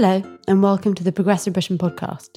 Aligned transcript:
Hello, 0.00 0.22
and 0.46 0.62
welcome 0.62 0.94
to 0.94 1.02
the 1.02 1.10
Progressive 1.10 1.54
Britain 1.54 1.76
podcast. 1.76 2.36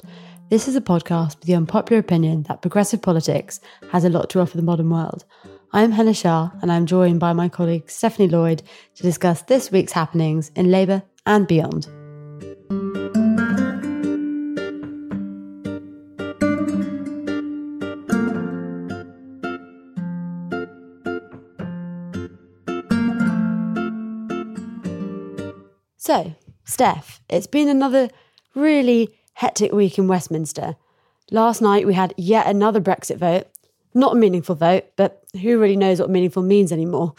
This 0.50 0.66
is 0.66 0.74
a 0.74 0.80
podcast 0.80 1.38
with 1.38 1.46
the 1.46 1.54
unpopular 1.54 2.00
opinion 2.00 2.42
that 2.48 2.60
progressive 2.60 3.00
politics 3.00 3.60
has 3.92 4.04
a 4.04 4.08
lot 4.08 4.30
to 4.30 4.40
offer 4.40 4.56
the 4.56 4.64
modern 4.64 4.90
world. 4.90 5.24
I'm 5.72 5.92
Henna 5.92 6.12
Shah, 6.12 6.50
and 6.60 6.72
I'm 6.72 6.86
joined 6.86 7.20
by 7.20 7.32
my 7.34 7.48
colleague 7.48 7.88
Stephanie 7.88 8.26
Lloyd 8.26 8.64
to 8.96 9.04
discuss 9.04 9.42
this 9.42 9.70
week's 9.70 9.92
happenings 9.92 10.50
in 10.56 10.72
Labour 10.72 11.04
and 11.24 11.46
beyond. 11.46 11.86
Steph, 26.72 27.20
it's 27.28 27.46
been 27.46 27.68
another 27.68 28.08
really 28.54 29.14
hectic 29.34 29.72
week 29.72 29.98
in 29.98 30.08
Westminster. 30.08 30.76
Last 31.30 31.60
night 31.60 31.86
we 31.86 31.92
had 31.92 32.14
yet 32.16 32.46
another 32.46 32.80
Brexit 32.80 33.18
vote. 33.18 33.46
Not 33.92 34.14
a 34.14 34.18
meaningful 34.18 34.54
vote, 34.54 34.86
but 34.96 35.22
who 35.42 35.58
really 35.58 35.76
knows 35.76 36.00
what 36.00 36.08
meaningful 36.08 36.42
means 36.42 36.72
anymore? 36.72 37.12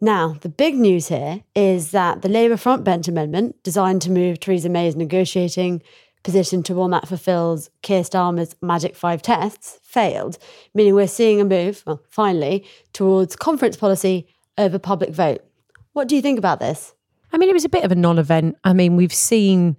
Now, 0.00 0.36
the 0.42 0.48
big 0.48 0.76
news 0.76 1.08
here 1.08 1.42
is 1.56 1.90
that 1.90 2.22
the 2.22 2.28
Labour 2.28 2.56
front 2.56 2.84
bench 2.84 3.08
amendment, 3.08 3.60
designed 3.64 4.00
to 4.02 4.12
move 4.12 4.38
Theresa 4.38 4.68
May's 4.68 4.94
negotiating 4.94 5.82
position 6.22 6.62
to 6.62 6.74
one 6.74 6.92
that 6.92 7.08
fulfills 7.08 7.70
Keir 7.82 8.02
Starmer's 8.02 8.54
Magic 8.62 8.94
Five 8.94 9.22
tests, 9.22 9.80
failed, 9.82 10.38
meaning 10.72 10.94
we're 10.94 11.08
seeing 11.08 11.40
a 11.40 11.44
move, 11.44 11.82
well, 11.84 12.00
finally, 12.08 12.64
towards 12.92 13.34
conference 13.34 13.76
policy 13.76 14.28
over 14.56 14.78
public 14.78 15.10
vote. 15.10 15.44
What 15.94 16.06
do 16.06 16.14
you 16.14 16.22
think 16.22 16.38
about 16.38 16.60
this? 16.60 16.94
I 17.32 17.38
mean, 17.38 17.48
it 17.48 17.54
was 17.54 17.64
a 17.64 17.68
bit 17.68 17.84
of 17.84 17.92
a 17.92 17.94
non 17.94 18.18
event. 18.18 18.56
I 18.64 18.72
mean, 18.72 18.96
we've 18.96 19.12
seen, 19.12 19.76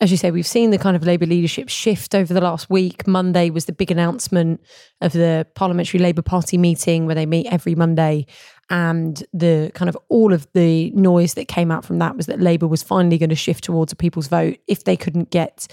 as 0.00 0.10
you 0.10 0.16
say, 0.16 0.30
we've 0.30 0.46
seen 0.46 0.70
the 0.70 0.78
kind 0.78 0.96
of 0.96 1.04
Labour 1.04 1.26
leadership 1.26 1.68
shift 1.68 2.14
over 2.14 2.32
the 2.32 2.40
last 2.40 2.68
week. 2.68 3.06
Monday 3.06 3.50
was 3.50 3.64
the 3.66 3.72
big 3.72 3.90
announcement 3.90 4.60
of 5.00 5.12
the 5.12 5.46
Parliamentary 5.54 6.00
Labour 6.00 6.22
Party 6.22 6.58
meeting 6.58 7.06
where 7.06 7.14
they 7.14 7.26
meet 7.26 7.46
every 7.46 7.74
Monday. 7.74 8.26
And 8.70 9.22
the 9.32 9.70
kind 9.74 9.88
of 9.88 9.98
all 10.08 10.32
of 10.32 10.46
the 10.54 10.90
noise 10.92 11.34
that 11.34 11.46
came 11.46 11.70
out 11.70 11.84
from 11.84 11.98
that 11.98 12.16
was 12.16 12.26
that 12.26 12.40
Labour 12.40 12.66
was 12.66 12.82
finally 12.82 13.18
going 13.18 13.30
to 13.30 13.36
shift 13.36 13.64
towards 13.64 13.92
a 13.92 13.96
people's 13.96 14.28
vote 14.28 14.58
if 14.66 14.84
they 14.84 14.96
couldn't 14.96 15.30
get 15.30 15.68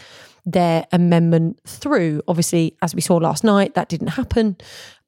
their 0.45 0.85
amendment 0.91 1.59
through. 1.65 2.21
Obviously, 2.27 2.75
as 2.81 2.95
we 2.95 3.01
saw 3.01 3.17
last 3.17 3.43
night, 3.43 3.75
that 3.75 3.89
didn't 3.89 4.07
happen. 4.07 4.57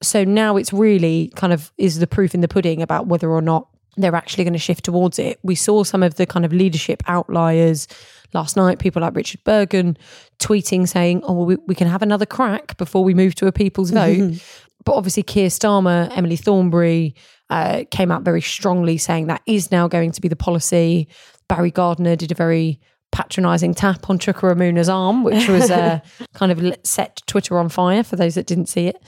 So 0.01 0.23
now 0.23 0.57
it's 0.57 0.71
really 0.71 1.31
kind 1.35 1.53
of 1.53 1.71
is 1.77 1.99
the 1.99 2.07
proof 2.07 2.33
in 2.33 2.41
the 2.41 2.47
pudding 2.47 2.81
about 2.81 3.07
whether 3.07 3.29
or 3.29 3.41
not 3.41 3.67
they're 3.97 4.15
actually 4.15 4.43
going 4.43 4.53
to 4.53 4.59
shift 4.59 4.85
towards 4.85 5.19
it. 5.19 5.39
We 5.43 5.55
saw 5.55 5.83
some 5.83 6.03
of 6.03 6.15
the 6.15 6.25
kind 6.25 6.45
of 6.45 6.53
leadership 6.53 7.03
outliers 7.07 7.87
last 8.33 8.55
night, 8.55 8.79
people 8.79 9.01
like 9.01 9.15
Richard 9.15 9.43
Burgon 9.43 9.97
tweeting 10.39 10.87
saying, 10.87 11.21
oh, 11.23 11.33
well, 11.33 11.45
we, 11.45 11.57
we 11.67 11.75
can 11.75 11.87
have 11.87 12.01
another 12.01 12.25
crack 12.25 12.77
before 12.77 13.03
we 13.03 13.13
move 13.13 13.35
to 13.35 13.47
a 13.47 13.51
people's 13.51 13.91
vote. 13.91 14.41
But 14.83 14.93
obviously, 14.93 15.23
Keir 15.23 15.49
Starmer, 15.49 16.11
Emily 16.17 16.37
Thornberry 16.37 17.13
uh, 17.49 17.83
came 17.91 18.11
out 18.11 18.23
very 18.23 18.41
strongly 18.41 18.97
saying 18.97 19.27
that 19.27 19.41
is 19.45 19.71
now 19.71 19.87
going 19.87 20.11
to 20.11 20.21
be 20.21 20.27
the 20.27 20.35
policy. 20.35 21.07
Barry 21.47 21.69
Gardiner 21.69 22.15
did 22.15 22.31
a 22.31 22.35
very 22.35 22.79
patronising 23.11 23.73
tap 23.73 24.09
on 24.09 24.17
Chuka 24.17 24.47
Umunna's 24.47 24.89
arm, 24.89 25.23
which 25.23 25.47
was 25.47 25.69
uh, 25.69 25.99
kind 26.33 26.51
of 26.51 26.75
set 26.83 27.21
Twitter 27.27 27.57
on 27.57 27.69
fire 27.69 28.03
for 28.03 28.15
those 28.15 28.35
that 28.35 28.47
didn't 28.47 28.67
see 28.67 28.87
it. 28.87 29.01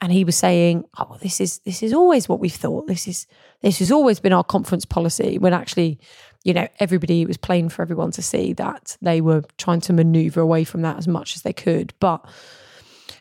And 0.00 0.12
he 0.12 0.24
was 0.24 0.36
saying, 0.36 0.84
"Oh, 0.96 1.06
well, 1.10 1.18
this 1.20 1.40
is 1.40 1.58
this 1.60 1.82
is 1.82 1.92
always 1.92 2.28
what 2.28 2.38
we've 2.38 2.52
thought. 2.54 2.86
This 2.86 3.08
is 3.08 3.26
this 3.62 3.80
has 3.80 3.90
always 3.90 4.20
been 4.20 4.32
our 4.32 4.44
conference 4.44 4.84
policy." 4.84 5.38
When 5.38 5.52
actually, 5.52 5.98
you 6.44 6.54
know, 6.54 6.68
everybody 6.78 7.22
it 7.22 7.28
was 7.28 7.36
plain 7.36 7.68
for 7.68 7.82
everyone 7.82 8.12
to 8.12 8.22
see 8.22 8.52
that 8.54 8.96
they 9.02 9.20
were 9.20 9.42
trying 9.56 9.80
to 9.82 9.92
manoeuvre 9.92 10.40
away 10.40 10.62
from 10.62 10.82
that 10.82 10.98
as 10.98 11.08
much 11.08 11.34
as 11.34 11.42
they 11.42 11.52
could. 11.52 11.92
But 11.98 12.24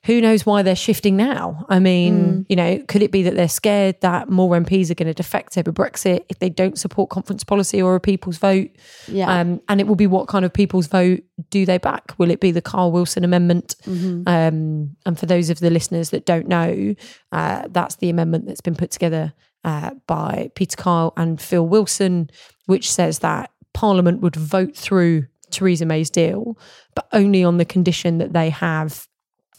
who 0.08 0.22
knows 0.22 0.46
why 0.46 0.62
they're 0.62 0.74
shifting 0.74 1.18
now? 1.18 1.66
I 1.68 1.80
mean, 1.80 2.16
mm. 2.16 2.46
you 2.48 2.56
know, 2.56 2.82
could 2.88 3.04
it 3.04 3.12
be 3.12 3.24
that 3.24 3.36
they're 3.36 3.50
scared 3.50 4.00
that 4.00 4.30
more 4.30 4.50
MPs 4.58 4.90
are 4.90 4.94
going 4.94 5.08
to 5.08 5.14
defect 5.14 5.58
over 5.58 5.74
Brexit 5.74 6.22
if 6.30 6.40
they 6.40 6.50
don't 6.50 6.80
support 6.80 7.10
conference 7.10 7.44
policy 7.44 7.82
or 7.82 7.94
a 7.94 8.00
people's 8.00 8.38
vote? 8.38 8.70
Yeah. 9.10 9.30
Um, 9.30 9.62
and 9.68 9.82
it 9.82 9.88
will 9.88 9.98
be 9.98 10.08
what 10.08 10.30
kind 10.30 10.46
of 10.46 10.54
people's 10.54 10.88
vote 10.88 11.24
do 11.50 11.66
they 11.66 11.78
back? 11.78 12.18
Will 12.18 12.32
it 12.32 12.40
be 12.40 12.52
the 12.52 12.62
Kyle 12.62 12.90
Wilson 12.90 13.26
amendment? 13.26 13.76
Mm-hmm. 13.84 14.24
Um, 14.28 14.96
and 15.06 15.20
for 15.20 15.26
those 15.26 15.50
of 15.50 15.60
the 15.60 15.70
listeners 15.70 16.12
that 16.12 16.26
don't 16.26 16.48
know, 16.48 16.96
uh, 17.34 17.64
that's 17.70 17.98
the 17.98 18.10
amendment 18.10 18.46
that's 18.48 18.62
been 18.62 18.76
put 18.76 18.92
together 18.92 19.34
uh, 19.66 19.92
by 20.08 20.50
Peter 20.56 20.78
Kyle 20.78 21.12
and 21.18 21.42
Phil 21.42 21.68
Wilson, 21.68 22.30
which 22.66 22.90
says 22.90 23.20
that 23.20 23.52
Parliament 23.74 24.22
would 24.22 24.38
vote 24.38 24.74
through 24.74 25.26
Theresa 25.52 25.86
May's 25.86 26.10
deal, 26.10 26.58
but 26.96 27.08
only 27.12 27.44
on 27.44 27.58
the 27.58 27.66
condition 27.66 28.20
that 28.20 28.32
they 28.32 28.50
have 28.50 29.07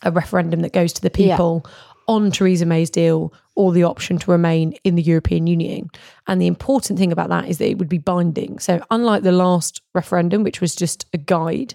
a 0.03 0.12
referendum 0.12 0.60
that 0.60 0.72
goes 0.72 0.92
to 0.94 1.03
the 1.03 1.10
people 1.10 1.62
yeah. 1.64 1.72
on 2.06 2.31
Theresa 2.31 2.66
May's 2.66 2.91
deal 2.91 3.32
or 3.59 3.72
the 3.72 3.82
option 3.82 4.19
to 4.19 4.31
remain 4.31 4.72
in 4.84 4.94
the 4.94 5.03
European 5.03 5.48
Union. 5.48 5.91
And 6.28 6.41
the 6.41 6.47
important 6.47 6.98
thing 6.98 7.10
about 7.10 7.28
that 7.31 7.48
is 7.48 7.59
that 7.59 7.69
it 7.69 7.78
would 7.78 7.88
be 7.88 7.98
binding. 7.98 8.60
So, 8.60 8.81
unlike 8.91 9.25
the 9.25 9.32
last 9.32 9.82
referendum, 9.94 10.44
which 10.44 10.60
was 10.60 10.76
just 10.76 11.06
a 11.12 11.19
guide, 11.19 11.75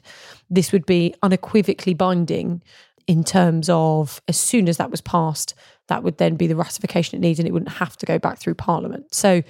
this 0.50 0.72
would 0.72 0.86
be 0.86 1.14
unequivocally 1.22 1.94
binding 1.94 2.62
in 3.06 3.26
terms 3.26 3.70
of 3.70 4.22
as 4.30 4.38
soon 4.38 4.70
as 4.70 4.78
that 4.78 4.92
was 4.92 5.02
passed, 5.02 5.56
that 5.90 6.04
would 6.04 6.20
then 6.20 6.38
be 6.38 6.48
the 6.48 6.56
ratification 6.56 7.18
it 7.18 7.22
needs 7.22 7.38
and 7.38 7.48
it 7.48 7.52
wouldn't 7.52 7.74
have 7.74 7.98
to 7.98 8.06
go 8.06 8.18
back 8.18 8.40
through 8.40 8.56
Parliament. 8.56 9.14
So, 9.14 9.44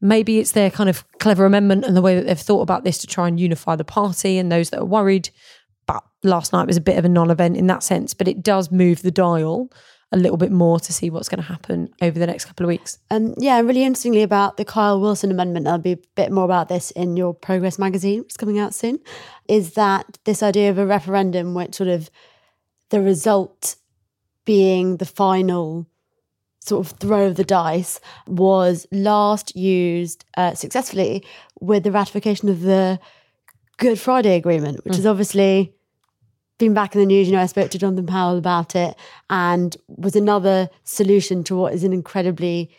maybe 0.00 0.38
it's 0.38 0.52
their 0.52 0.70
kind 0.70 0.88
of 0.88 1.04
clever 1.18 1.44
amendment 1.44 1.84
and 1.84 1.96
the 1.96 2.02
way 2.02 2.14
that 2.14 2.26
they've 2.26 2.38
thought 2.38 2.62
about 2.62 2.84
this 2.84 2.98
to 2.98 3.06
try 3.06 3.28
and 3.28 3.38
unify 3.38 3.76
the 3.76 3.84
party 3.84 4.38
and 4.38 4.50
those 4.50 4.70
that 4.70 4.80
are 4.80 4.84
worried 4.86 5.30
but 5.92 6.04
last 6.22 6.52
night 6.52 6.66
was 6.66 6.76
a 6.76 6.80
bit 6.80 6.98
of 6.98 7.04
a 7.04 7.08
non-event 7.08 7.56
in 7.56 7.66
that 7.66 7.82
sense. 7.82 8.14
But 8.14 8.28
it 8.28 8.42
does 8.42 8.70
move 8.70 9.02
the 9.02 9.10
dial 9.10 9.70
a 10.12 10.16
little 10.16 10.36
bit 10.36 10.50
more 10.50 10.80
to 10.80 10.92
see 10.92 11.08
what's 11.08 11.28
going 11.28 11.40
to 11.40 11.46
happen 11.46 11.88
over 12.02 12.18
the 12.18 12.26
next 12.26 12.46
couple 12.46 12.64
of 12.64 12.68
weeks. 12.68 12.98
Um, 13.10 13.34
yeah, 13.38 13.60
really 13.60 13.84
interestingly 13.84 14.22
about 14.22 14.56
the 14.56 14.64
Kyle 14.64 15.00
Wilson 15.00 15.30
amendment, 15.30 15.64
there'll 15.64 15.78
be 15.78 15.92
a 15.92 15.98
bit 16.16 16.32
more 16.32 16.44
about 16.44 16.68
this 16.68 16.90
in 16.92 17.16
your 17.16 17.32
Progress 17.32 17.78
magazine, 17.78 18.20
which 18.20 18.32
is 18.32 18.36
coming 18.36 18.58
out 18.58 18.74
soon, 18.74 18.98
is 19.48 19.74
that 19.74 20.18
this 20.24 20.42
idea 20.42 20.70
of 20.70 20.78
a 20.78 20.86
referendum, 20.86 21.54
which 21.54 21.76
sort 21.76 21.88
of 21.88 22.10
the 22.90 23.00
result 23.00 23.76
being 24.44 24.96
the 24.96 25.06
final 25.06 25.86
sort 26.58 26.84
of 26.84 26.98
throw 26.98 27.26
of 27.26 27.36
the 27.36 27.44
dice, 27.44 28.00
was 28.26 28.86
last 28.90 29.54
used 29.54 30.24
uh, 30.36 30.54
successfully 30.54 31.24
with 31.60 31.84
the 31.84 31.92
ratification 31.92 32.48
of 32.48 32.62
the 32.62 32.98
Good 33.78 33.98
Friday 33.98 34.34
Agreement, 34.36 34.84
which 34.84 34.94
mm. 34.94 34.98
is 34.98 35.06
obviously 35.06 35.72
been 36.60 36.74
back 36.74 36.94
in 36.94 37.00
the 37.00 37.06
news. 37.06 37.26
You 37.26 37.34
know, 37.34 37.42
I 37.42 37.46
spoke 37.46 37.70
to 37.72 37.78
Jonathan 37.78 38.06
Powell 38.06 38.38
about 38.38 38.76
it 38.76 38.94
and 39.28 39.76
was 39.88 40.14
another 40.14 40.68
solution 40.84 41.42
to 41.44 41.56
what 41.56 41.74
is 41.74 41.82
an 41.82 41.92
incredibly 41.92 42.70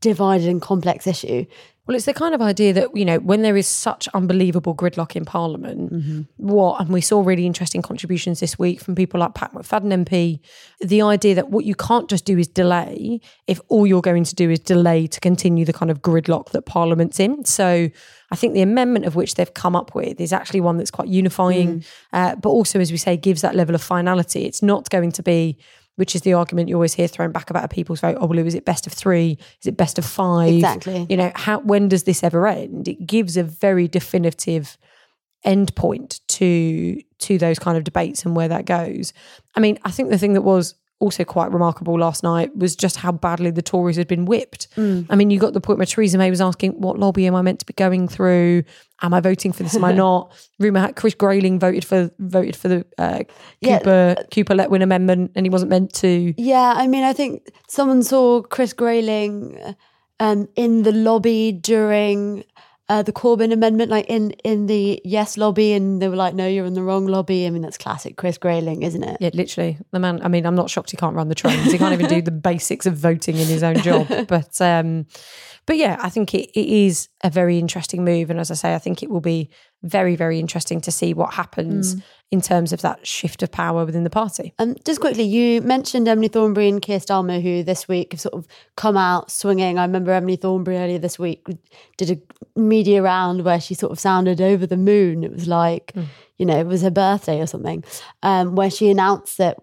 divided 0.00 0.46
and 0.46 0.62
complex 0.62 1.08
issue. 1.08 1.46
Well, 1.86 1.94
it's 1.94 2.06
the 2.06 2.14
kind 2.14 2.34
of 2.34 2.42
idea 2.42 2.72
that, 2.72 2.96
you 2.96 3.04
know, 3.04 3.18
when 3.18 3.42
there 3.42 3.56
is 3.56 3.68
such 3.68 4.08
unbelievable 4.12 4.74
gridlock 4.74 5.14
in 5.14 5.24
Parliament, 5.24 5.92
Mm-hmm. 5.92 6.22
what, 6.36 6.80
and 6.80 6.90
we 6.90 7.00
saw 7.00 7.22
really 7.22 7.46
interesting 7.46 7.80
contributions 7.80 8.40
this 8.40 8.58
week 8.58 8.80
from 8.80 8.94
people 8.94 9.20
like 9.20 9.34
Pat 9.34 9.52
McFadden 9.54 10.04
MP, 10.04 10.40
the 10.80 11.02
idea 11.02 11.34
that 11.36 11.50
what 11.50 11.64
you 11.64 11.74
can't 11.74 12.10
just 12.10 12.24
do 12.24 12.38
is 12.38 12.48
delay 12.48 13.20
if 13.46 13.60
all 13.68 13.86
you're 13.86 14.02
going 14.02 14.24
to 14.24 14.34
do 14.34 14.50
is 14.50 14.58
delay 14.58 15.06
to 15.06 15.20
continue 15.20 15.64
the 15.64 15.72
kind 15.72 15.90
of 15.90 16.02
gridlock 16.02 16.50
that 16.50 16.62
Parliament's 16.62 17.20
in. 17.20 17.44
So 17.44 17.88
I 18.30 18.36
think 18.36 18.54
the 18.54 18.62
amendment 18.62 19.04
of 19.04 19.14
which 19.14 19.36
they've 19.36 19.54
come 19.54 19.76
up 19.76 19.94
with 19.94 20.20
is 20.20 20.32
actually 20.32 20.60
one 20.60 20.78
that's 20.78 20.90
quite 20.90 21.08
unifying, 21.08 21.84
uh, 22.12 22.34
but 22.34 22.50
also, 22.50 22.80
as 22.80 22.90
we 22.90 22.98
say, 22.98 23.16
gives 23.16 23.42
that 23.42 23.54
level 23.54 23.74
of 23.74 23.82
finality. 23.82 24.44
It's 24.44 24.62
not 24.62 24.90
going 24.90 25.12
to 25.12 25.22
be 25.22 25.58
which 25.96 26.14
is 26.14 26.22
the 26.22 26.34
argument 26.34 26.68
you 26.68 26.74
always 26.74 26.94
hear 26.94 27.08
thrown 27.08 27.32
back 27.32 27.50
about 27.50 27.64
a 27.64 27.68
people's 27.68 28.00
vote. 28.00 28.16
Oh, 28.20 28.26
well, 28.26 28.38
is 28.38 28.54
it 28.54 28.64
best 28.64 28.86
of 28.86 28.92
three? 28.92 29.38
Is 29.60 29.66
it 29.66 29.76
best 29.76 29.98
of 29.98 30.04
five? 30.04 30.54
Exactly. 30.54 31.06
You 31.08 31.16
know, 31.16 31.32
how 31.34 31.60
when 31.60 31.88
does 31.88 32.04
this 32.04 32.22
ever 32.22 32.46
end? 32.46 32.88
It 32.88 33.06
gives 33.06 33.36
a 33.36 33.42
very 33.42 33.88
definitive 33.88 34.78
end 35.44 35.74
point 35.74 36.20
to 36.28 37.00
to 37.18 37.38
those 37.38 37.58
kind 37.58 37.78
of 37.78 37.84
debates 37.84 38.24
and 38.24 38.36
where 38.36 38.48
that 38.48 38.66
goes. 38.66 39.12
I 39.54 39.60
mean, 39.60 39.78
I 39.84 39.90
think 39.90 40.10
the 40.10 40.18
thing 40.18 40.34
that 40.34 40.42
was 40.42 40.74
also 40.98 41.24
quite 41.24 41.50
remarkable 41.52 41.98
last 41.98 42.22
night 42.22 42.56
was 42.56 42.74
just 42.74 42.96
how 42.96 43.12
badly 43.12 43.50
the 43.50 43.60
Tories 43.62 43.96
had 43.96 44.08
been 44.08 44.24
whipped. 44.24 44.66
I 44.78 45.14
mean, 45.14 45.30
you 45.30 45.38
got 45.38 45.52
the 45.52 45.60
point 45.60 45.78
where 45.78 45.84
Theresa 45.86 46.16
May 46.16 46.30
was 46.30 46.40
asking, 46.40 46.72
"What 46.72 46.98
lobby 46.98 47.26
am 47.26 47.34
I 47.34 47.42
meant 47.42 47.58
to 47.60 47.66
be 47.66 47.74
going 47.74 48.08
through? 48.08 48.64
Am 49.02 49.12
I 49.12 49.20
voting 49.20 49.52
for 49.52 49.62
this? 49.62 49.76
Am 49.76 49.84
I 49.84 49.92
not?" 50.06 50.32
Rumor 50.58 50.80
had 50.80 50.96
Chris 50.96 51.14
Grayling 51.14 51.58
voted 51.58 51.84
for 51.84 52.10
voted 52.18 52.56
for 52.56 52.68
the 52.68 52.86
uh, 52.98 53.24
Yeah. 53.60 53.78
Cooper 53.78 54.16
Cooper 54.32 54.54
Letwin 54.54 54.82
amendment, 54.82 55.32
and 55.34 55.44
he 55.44 55.50
wasn't 55.50 55.70
meant 55.70 55.92
to. 55.94 56.32
Yeah, 56.38 56.72
I 56.76 56.86
mean, 56.86 57.04
I 57.04 57.12
think 57.12 57.50
someone 57.68 58.02
saw 58.02 58.40
Chris 58.42 58.72
Grayling 58.72 59.58
um, 60.18 60.48
in 60.56 60.82
the 60.82 60.92
lobby 60.92 61.52
during 61.52 62.44
uh, 62.88 63.02
the 63.02 63.12
Corbyn 63.12 63.52
amendment, 63.52 63.90
like 63.90 64.06
in 64.06 64.30
in 64.44 64.66
the 64.66 65.00
yes 65.04 65.36
lobby, 65.36 65.72
and 65.72 66.00
they 66.00 66.08
were 66.08 66.16
like, 66.16 66.34
"No, 66.34 66.46
you're 66.46 66.66
in 66.66 66.74
the 66.74 66.82
wrong 66.82 67.06
lobby." 67.06 67.46
I 67.46 67.50
mean, 67.50 67.62
that's 67.62 67.78
classic 67.78 68.16
Chris 68.16 68.38
Grayling, 68.38 68.82
isn't 68.82 69.02
it? 69.02 69.16
Yeah, 69.20 69.30
literally. 69.34 69.78
The 69.90 69.98
man, 69.98 70.20
I 70.22 70.28
mean, 70.28 70.46
I'm 70.46 70.54
not 70.54 70.70
shocked 70.70 70.92
he 70.92 70.96
can't 70.96 71.16
run 71.16 71.28
the 71.28 71.34
trains. 71.34 71.72
He 71.72 71.78
can't 71.78 71.92
even 71.92 72.08
do 72.08 72.22
the 72.22 72.30
basics 72.50 72.86
of 72.86 72.96
voting 72.96 73.36
in 73.36 73.46
his 73.46 73.62
own 73.62 73.76
job. 73.78 74.06
But 74.28 74.60
um 74.60 75.06
but 75.66 75.76
yeah, 75.76 75.96
I 76.00 76.08
think 76.10 76.32
it, 76.32 76.50
it 76.58 76.68
is 76.68 77.08
a 77.24 77.30
very 77.30 77.58
interesting 77.58 78.04
move. 78.04 78.30
And 78.30 78.38
as 78.38 78.50
I 78.50 78.54
say, 78.54 78.74
I 78.74 78.78
think 78.78 79.02
it 79.02 79.10
will 79.10 79.20
be 79.20 79.50
very, 79.86 80.16
very 80.16 80.38
interesting 80.38 80.80
to 80.82 80.90
see 80.90 81.14
what 81.14 81.34
happens 81.34 81.96
in 82.32 82.40
terms 82.40 82.72
of 82.72 82.82
that 82.82 83.06
shift 83.06 83.42
of 83.42 83.52
power 83.52 83.84
within 83.84 84.02
the 84.02 84.10
party. 84.10 84.52
Um, 84.58 84.74
just 84.84 85.00
quickly, 85.00 85.22
you 85.22 85.60
mentioned 85.62 86.08
Emily 86.08 86.28
Thornberry 86.28 86.68
and 86.68 86.82
Keir 86.82 86.98
Starmer, 86.98 87.40
who 87.40 87.62
this 87.62 87.86
week 87.86 88.12
have 88.12 88.20
sort 88.20 88.34
of 88.34 88.48
come 88.76 88.96
out 88.96 89.30
swinging. 89.30 89.78
I 89.78 89.82
remember 89.82 90.10
Emily 90.10 90.36
Thornberry 90.36 90.78
earlier 90.78 90.98
this 90.98 91.18
week 91.18 91.46
did 91.96 92.10
a 92.10 92.58
media 92.58 93.00
round 93.00 93.44
where 93.44 93.60
she 93.60 93.74
sort 93.74 93.92
of 93.92 94.00
sounded 94.00 94.40
over 94.40 94.66
the 94.66 94.76
moon. 94.76 95.22
It 95.22 95.32
was 95.32 95.46
like, 95.46 95.92
you 96.36 96.44
know, 96.44 96.58
it 96.58 96.66
was 96.66 96.82
her 96.82 96.90
birthday 96.90 97.40
or 97.40 97.46
something, 97.46 97.84
um, 98.22 98.56
where 98.56 98.70
she 98.70 98.90
announced 98.90 99.38
that 99.38 99.56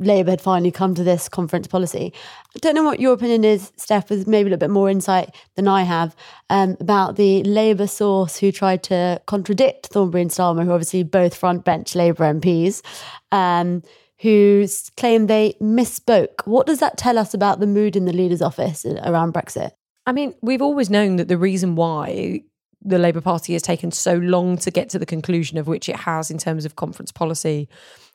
Labour 0.00 0.30
had 0.30 0.40
finally 0.40 0.72
come 0.72 0.94
to 0.94 1.04
this 1.04 1.28
conference 1.28 1.66
policy. 1.66 2.12
I 2.54 2.58
don't 2.58 2.74
know 2.74 2.82
what 2.82 2.98
your 2.98 3.12
opinion 3.12 3.44
is, 3.44 3.72
Steph, 3.76 4.10
with 4.10 4.26
maybe 4.26 4.48
a 4.48 4.50
little 4.50 4.58
bit 4.58 4.70
more 4.70 4.90
insight 4.90 5.34
than 5.54 5.68
I 5.68 5.82
have 5.82 6.16
um, 6.50 6.76
about 6.80 7.16
the 7.16 7.44
Labour 7.44 7.86
source 7.86 8.36
who 8.38 8.50
tried 8.50 8.82
to 8.84 9.20
contradict 9.26 9.86
Thornberry 9.86 10.22
and 10.22 10.30
Starmer, 10.30 10.64
who 10.64 10.70
are 10.70 10.74
obviously 10.74 11.04
both 11.04 11.34
front 11.34 11.64
bench 11.64 11.94
Labour 11.94 12.24
MPs, 12.34 12.82
um, 13.30 13.82
who 14.18 14.66
claimed 14.96 15.28
they 15.28 15.54
misspoke. 15.60 16.44
What 16.44 16.66
does 16.66 16.80
that 16.80 16.96
tell 16.96 17.16
us 17.16 17.32
about 17.32 17.60
the 17.60 17.66
mood 17.66 17.94
in 17.94 18.04
the 18.04 18.12
leader's 18.12 18.42
office 18.42 18.84
around 18.84 19.32
Brexit? 19.32 19.70
I 20.06 20.12
mean, 20.12 20.34
we've 20.42 20.62
always 20.62 20.90
known 20.90 21.16
that 21.16 21.28
the 21.28 21.38
reason 21.38 21.76
why 21.76 22.42
the 22.82 22.98
Labour 22.98 23.20
Party 23.20 23.54
has 23.54 23.62
taken 23.62 23.90
so 23.90 24.16
long 24.16 24.58
to 24.58 24.70
get 24.70 24.90
to 24.90 24.98
the 24.98 25.06
conclusion 25.06 25.56
of 25.56 25.66
which 25.66 25.88
it 25.88 25.96
has 25.96 26.30
in 26.30 26.38
terms 26.38 26.64
of 26.64 26.76
conference 26.76 27.12
policy 27.12 27.68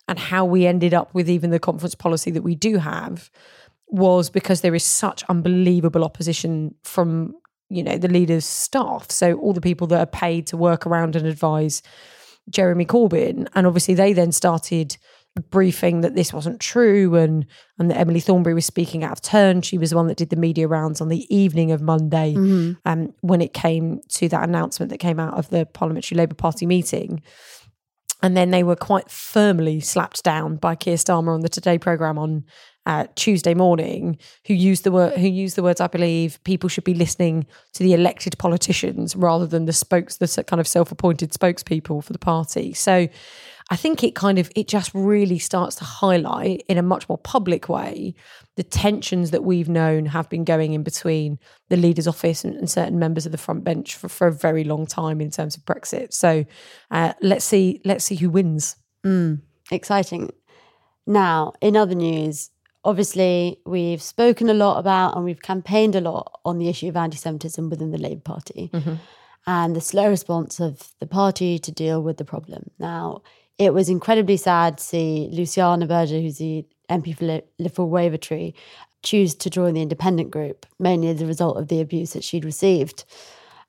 and 0.09 0.17
how 0.17 0.43
we 0.43 0.65
ended 0.65 0.93
up 0.93 1.13
with 1.13 1.29
even 1.29 1.51
the 1.51 1.59
conference 1.59 1.93
policy 1.93 2.31
that 2.31 2.41
we 2.41 2.55
do 2.55 2.79
have 2.79 3.29
was 3.87 4.29
because 4.29 4.61
there 4.61 4.73
is 4.73 4.83
such 4.83 5.23
unbelievable 5.29 6.03
opposition 6.03 6.73
from 6.83 7.35
you 7.69 7.83
know 7.83 7.97
the 7.97 8.07
leader's 8.07 8.45
staff 8.45 9.11
so 9.11 9.33
all 9.35 9.53
the 9.53 9.61
people 9.61 9.85
that 9.85 9.99
are 9.99 10.19
paid 10.19 10.47
to 10.47 10.57
work 10.57 10.87
around 10.87 11.15
and 11.15 11.27
advise 11.27 11.83
Jeremy 12.49 12.85
Corbyn 12.85 13.47
and 13.53 13.67
obviously 13.67 13.93
they 13.93 14.11
then 14.11 14.31
started 14.31 14.97
briefing 15.51 16.01
that 16.01 16.15
this 16.15 16.33
wasn't 16.33 16.59
true 16.59 17.15
and 17.15 17.45
and 17.77 17.91
that 17.91 17.97
Emily 17.97 18.19
Thornberry 18.19 18.55
was 18.55 18.65
speaking 18.65 19.03
out 19.03 19.11
of 19.11 19.21
turn. 19.21 19.61
She 19.61 19.77
was 19.77 19.91
the 19.91 19.95
one 19.95 20.07
that 20.07 20.17
did 20.17 20.31
the 20.31 20.35
media 20.35 20.67
rounds 20.67 21.01
on 21.01 21.07
the 21.07 21.33
evening 21.33 21.71
of 21.71 21.81
Monday 21.81 22.33
um, 22.85 23.13
when 23.21 23.41
it 23.41 23.53
came 23.53 24.01
to 24.09 24.27
that 24.29 24.43
announcement 24.43 24.89
that 24.89 24.97
came 24.97 25.19
out 25.19 25.35
of 25.35 25.49
the 25.49 25.65
Parliamentary 25.67 26.17
Labour 26.17 26.35
Party 26.35 26.65
meeting. 26.65 27.21
And 28.21 28.35
then 28.35 28.51
they 28.51 28.63
were 28.63 28.75
quite 28.75 29.09
firmly 29.09 29.79
slapped 29.79 30.23
down 30.23 30.57
by 30.57 30.75
Keir 30.75 30.97
Starmer 30.97 31.33
on 31.33 31.41
the 31.41 31.49
Today 31.49 31.77
programme 31.77 32.17
on 32.17 32.43
uh, 32.85 33.05
Tuesday 33.15 33.53
morning, 33.53 34.17
who 34.47 34.53
used 34.53 34.83
the 34.83 34.91
word 34.91 35.13
who 35.17 35.27
used 35.27 35.55
the 35.55 35.63
words, 35.63 35.79
I 35.79 35.87
believe, 35.87 36.43
people 36.43 36.69
should 36.69 36.83
be 36.83 36.93
listening 36.93 37.45
to 37.73 37.83
the 37.83 37.93
elected 37.93 38.37
politicians 38.39 39.15
rather 39.15 39.45
than 39.45 39.65
the 39.65 39.73
spokes, 39.73 40.17
the 40.17 40.43
kind 40.43 40.59
of 40.59 40.67
self-appointed 40.67 41.31
spokespeople 41.31 42.03
for 42.03 42.13
the 42.13 42.19
party. 42.19 42.73
So 42.73 43.07
I 43.71 43.75
think 43.75 44.03
it 44.03 44.15
kind 44.15 44.39
of 44.39 44.51
it 44.55 44.67
just 44.67 44.91
really 44.93 45.37
starts 45.37 45.75
to 45.75 45.83
highlight 45.83 46.63
in 46.67 46.77
a 46.77 46.83
much 46.83 47.07
more 47.07 47.19
public 47.19 47.69
way 47.69 48.15
the 48.55 48.63
tensions 48.63 49.31
that 49.31 49.43
we've 49.43 49.69
known 49.69 50.07
have 50.07 50.27
been 50.29 50.43
going 50.43 50.73
in 50.73 50.83
between 50.83 51.37
the 51.69 51.77
leader's 51.77 52.07
office 52.07 52.43
and, 52.43 52.55
and 52.55 52.69
certain 52.69 52.97
members 52.97 53.25
of 53.25 53.31
the 53.31 53.37
front 53.37 53.63
bench 53.63 53.95
for, 53.95 54.09
for 54.09 54.27
a 54.27 54.33
very 54.33 54.63
long 54.63 54.87
time 54.87 55.21
in 55.21 55.29
terms 55.29 55.55
of 55.55 55.63
Brexit. 55.65 56.13
So 56.13 56.45
uh, 56.89 57.13
let's 57.21 57.45
see 57.45 57.79
let's 57.85 58.05
see 58.05 58.15
who 58.15 58.29
wins. 58.29 58.75
Exciting. 59.71 60.33
Now, 61.05 61.53
in 61.61 61.77
other 61.77 61.95
news, 61.95 62.49
obviously 62.83 63.61
we've 63.65 64.01
spoken 64.01 64.49
a 64.49 64.53
lot 64.53 64.79
about 64.79 65.15
and 65.15 65.25
we've 65.25 65.41
campaigned 65.41 65.95
a 65.95 66.01
lot 66.01 66.39
on 66.43 66.57
the 66.57 66.69
issue 66.69 66.87
of 66.87 66.97
anti-Semitism 66.97 67.69
within 67.69 67.91
the 67.91 67.97
Labour 67.97 68.21
Party 68.21 68.71
and 69.45 69.75
the 69.75 69.81
slow 69.81 70.09
response 70.09 70.59
of 70.59 70.91
the 70.99 71.05
party 71.05 71.59
to 71.59 71.71
deal 71.71 72.01
with 72.01 72.17
the 72.17 72.25
problem. 72.25 72.71
Now, 72.79 73.21
it 73.59 73.73
was 73.73 73.89
incredibly 73.89 74.37
sad 74.37 74.77
to 74.77 74.83
see 74.83 75.29
Luciana 75.31 75.85
Berger, 75.85 76.19
who's 76.19 76.37
the 76.37 76.65
MP 76.89 77.15
for 77.15 77.25
Li- 77.25 77.41
Liverpool 77.59 77.89
Wavertree, 77.89 78.53
choose 79.03 79.35
to 79.35 79.49
join 79.49 79.73
the 79.73 79.81
independent 79.81 80.31
group, 80.31 80.65
mainly 80.79 81.09
as 81.09 81.21
a 81.21 81.25
result 81.25 81.57
of 81.57 81.67
the 81.67 81.81
abuse 81.81 82.13
that 82.13 82.23
she'd 82.23 82.45
received. 82.45 83.03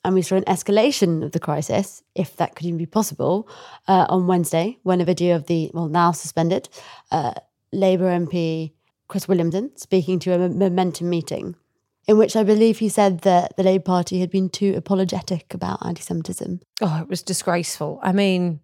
And 0.04 0.14
we 0.14 0.22
saw 0.22 0.36
an 0.36 0.44
escalation 0.44 1.22
of 1.22 1.32
the 1.32 1.40
crisis, 1.40 2.02
if 2.14 2.36
that 2.36 2.54
could 2.54 2.66
even 2.66 2.78
be 2.78 2.86
possible, 2.86 3.48
uh, 3.86 4.06
on 4.08 4.28
Wednesday 4.28 4.78
when 4.84 5.00
a 5.00 5.04
video 5.04 5.36
of 5.36 5.46
the, 5.46 5.70
well, 5.74 5.88
now 5.88 6.12
suspended, 6.12 6.68
uh, 7.10 7.34
Labour 7.72 8.06
MP 8.06 8.72
Chris 9.08 9.26
Williamson 9.26 9.76
speaking 9.76 10.20
to 10.20 10.32
a 10.32 10.48
Momentum 10.48 11.10
meeting, 11.10 11.56
in 12.06 12.16
which 12.16 12.36
I 12.36 12.44
believe 12.44 12.78
he 12.78 12.88
said 12.88 13.22
that 13.22 13.56
the 13.56 13.64
Labour 13.64 13.82
Party 13.82 14.20
had 14.20 14.30
been 14.30 14.48
too 14.48 14.74
apologetic 14.76 15.52
about 15.52 15.84
anti 15.84 16.00
Semitism. 16.00 16.60
Oh, 16.80 17.00
it 17.02 17.08
was 17.08 17.22
disgraceful. 17.22 17.98
I 18.02 18.12
mean, 18.12 18.60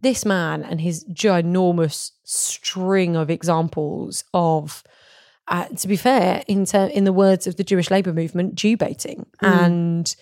this 0.00 0.24
man 0.24 0.62
and 0.62 0.80
his 0.80 1.04
ginormous 1.04 2.12
string 2.24 3.16
of 3.16 3.30
examples 3.30 4.24
of, 4.32 4.82
uh, 5.48 5.66
to 5.68 5.88
be 5.88 5.96
fair, 5.96 6.44
in 6.46 6.64
ter- 6.64 6.86
in 6.86 7.04
the 7.04 7.12
words 7.12 7.46
of 7.46 7.56
the 7.56 7.64
Jewish 7.64 7.90
labour 7.90 8.12
movement, 8.12 8.54
Jew 8.54 8.76
baiting, 8.76 9.26
and 9.40 10.14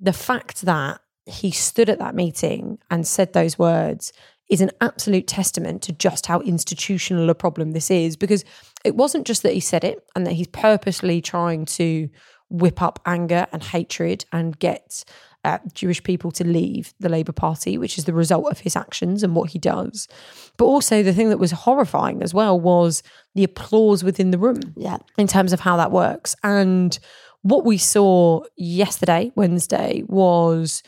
the 0.00 0.12
fact 0.12 0.62
that 0.62 1.00
he 1.26 1.50
stood 1.50 1.90
at 1.90 1.98
that 1.98 2.14
meeting 2.14 2.78
and 2.90 3.06
said 3.06 3.32
those 3.32 3.58
words 3.58 4.12
is 4.48 4.60
an 4.62 4.70
absolute 4.80 5.26
testament 5.26 5.82
to 5.82 5.92
just 5.92 6.26
how 6.26 6.40
institutional 6.40 7.28
a 7.28 7.34
problem 7.34 7.72
this 7.72 7.90
is. 7.90 8.16
Because 8.16 8.44
it 8.84 8.96
wasn't 8.96 9.26
just 9.26 9.42
that 9.42 9.52
he 9.52 9.60
said 9.60 9.84
it 9.84 10.06
and 10.16 10.26
that 10.26 10.32
he's 10.32 10.46
purposely 10.46 11.20
trying 11.20 11.66
to 11.66 12.08
whip 12.48 12.80
up 12.80 12.98
anger 13.04 13.46
and 13.52 13.62
hatred 13.62 14.24
and 14.32 14.58
get 14.58 15.04
uh, 15.44 15.58
Jewish 15.72 16.02
people 16.02 16.30
to 16.32 16.44
leave 16.44 16.92
the 17.00 17.08
Labour 17.08 17.32
Party, 17.32 17.78
which 17.78 17.96
is 17.98 18.04
the 18.04 18.12
result 18.12 18.50
of 18.50 18.60
his 18.60 18.74
actions 18.76 19.22
and 19.22 19.34
what 19.34 19.50
he 19.50 19.58
does. 19.58 20.08
But 20.56 20.64
also, 20.66 21.02
the 21.02 21.12
thing 21.12 21.28
that 21.30 21.38
was 21.38 21.52
horrifying 21.52 22.22
as 22.22 22.34
well 22.34 22.58
was 22.58 23.02
the 23.34 23.44
applause 23.44 24.02
within 24.02 24.30
the 24.32 24.38
room 24.38 24.60
Yeah. 24.76 24.98
in 25.16 25.26
terms 25.26 25.52
of 25.52 25.60
how 25.60 25.76
that 25.76 25.92
works. 25.92 26.34
And 26.42 26.98
what 27.42 27.64
we 27.64 27.78
saw 27.78 28.42
yesterday, 28.56 29.30
Wednesday, 29.36 30.02
was 30.08 30.82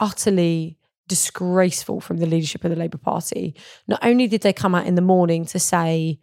utterly 0.00 0.76
disgraceful 1.08 2.00
from 2.00 2.18
the 2.18 2.26
leadership 2.26 2.64
of 2.64 2.70
the 2.70 2.76
Labour 2.76 2.98
Party. 2.98 3.54
Not 3.88 4.00
only 4.04 4.26
did 4.26 4.42
they 4.42 4.52
come 4.52 4.74
out 4.74 4.86
in 4.86 4.94
the 4.94 5.02
morning 5.02 5.44
to 5.46 5.58
say, 5.58 6.18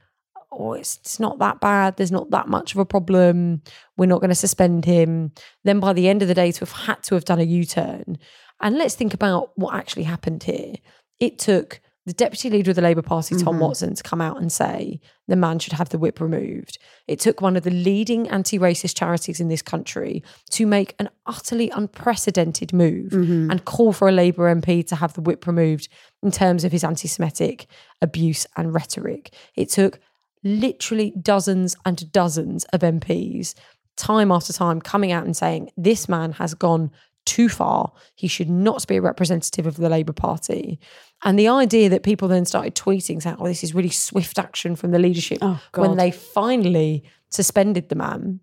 oh, 0.52 0.74
it's, 0.74 0.98
it's 0.98 1.20
not 1.20 1.40
that 1.40 1.60
bad, 1.60 1.98
there's 1.98 2.12
not 2.12 2.30
that 2.32 2.48
much 2.48 2.74
of 2.74 2.80
a 2.80 2.86
problem, 2.86 3.62
we're 3.98 4.06
not 4.06 4.20
going 4.20 4.30
to 4.30 4.36
suspend 4.36 4.86
him. 4.86 5.32
Then 5.64 5.80
by 5.80 5.94
the 5.94 6.10
end 6.10 6.22
of 6.22 6.28
the 6.28 6.34
day, 6.34 6.52
to 6.52 6.60
have 6.62 6.72
had 6.72 7.04
to 7.04 7.16
have 7.16 7.26
done 7.26 7.40
a 7.40 7.44
U 7.44 7.66
turn. 7.66 8.18
And 8.62 8.78
let's 8.78 8.96
think 8.96 9.14
about 9.14 9.52
what 9.56 9.74
actually 9.74 10.04
happened 10.04 10.44
here. 10.44 10.76
It 11.20 11.40
took 11.40 11.82
the 12.08 12.14
deputy 12.14 12.50
leader 12.50 12.72
of 12.72 12.76
the 12.76 12.82
Labour 12.82 13.04
Party, 13.04 13.36
Tom 13.36 13.54
mm-hmm. 13.54 13.60
Watson, 13.60 13.94
to 13.94 14.02
come 14.02 14.22
out 14.22 14.42
and 14.42 14.52
say 14.52 15.00
the 15.28 15.36
man 15.36 15.60
should 15.60 15.74
have 15.74 15.90
the 15.90 16.00
whip 16.00 16.20
removed. 16.20 16.80
It 17.08 17.20
took 17.20 17.42
one 17.42 17.56
of 17.56 17.64
the 17.64 17.70
leading 17.70 18.28
anti 18.30 18.58
racist 18.58 18.98
charities 18.98 19.40
in 19.40 19.50
this 19.50 19.62
country 19.62 20.24
to 20.50 20.66
make 20.66 20.96
an 20.98 21.10
utterly 21.28 21.70
unprecedented 21.70 22.74
move 22.74 23.12
mm-hmm. 23.12 23.52
and 23.52 23.66
call 23.66 23.94
for 23.94 24.10
a 24.10 24.12
Labour 24.12 24.54
MP 24.54 24.86
to 24.88 24.96
have 24.96 25.14
the 25.14 25.22
whip 25.22 25.46
removed 25.46 25.90
in 26.24 26.32
terms 26.32 26.64
of 26.64 26.72
his 26.72 26.84
anti 26.84 27.08
Semitic 27.08 27.68
abuse 28.02 28.48
and 28.58 28.74
rhetoric. 28.74 29.34
It 29.56 29.70
took 29.70 30.00
literally 30.44 31.14
dozens 31.22 31.76
and 31.86 32.12
dozens 32.12 32.64
of 32.66 32.82
MPs, 32.82 33.54
time 33.98 34.32
after 34.32 34.54
time, 34.54 34.82
coming 34.82 35.12
out 35.12 35.26
and 35.26 35.36
saying, 35.36 35.72
this 35.78 36.10
man 36.10 36.34
has 36.34 36.54
gone 36.54 36.92
too 37.26 37.50
far. 37.50 37.92
He 38.16 38.28
should 38.28 38.50
not 38.50 38.88
be 38.88 38.98
a 38.98 39.02
representative 39.02 39.68
of 39.68 39.78
the 39.78 39.90
Labour 39.90 40.14
Party. 40.14 40.80
And 41.24 41.38
the 41.38 41.48
idea 41.48 41.90
that 41.90 42.04
people 42.04 42.28
then 42.28 42.46
started 42.46 42.76
tweeting 42.76 43.22
saying, 43.22 43.38
oh, 43.40 43.48
this 43.48 43.64
is 43.64 43.76
really 43.76 43.90
swift 43.90 44.40
action 44.40 44.76
from 44.76 44.92
the 44.92 45.00
leadership 45.00 45.38
Oh, 45.42 45.62
when 45.76 45.98
they 45.98 46.12
finally 46.12 47.04
suspended 47.30 47.90
the 47.90 47.96
man 47.96 48.40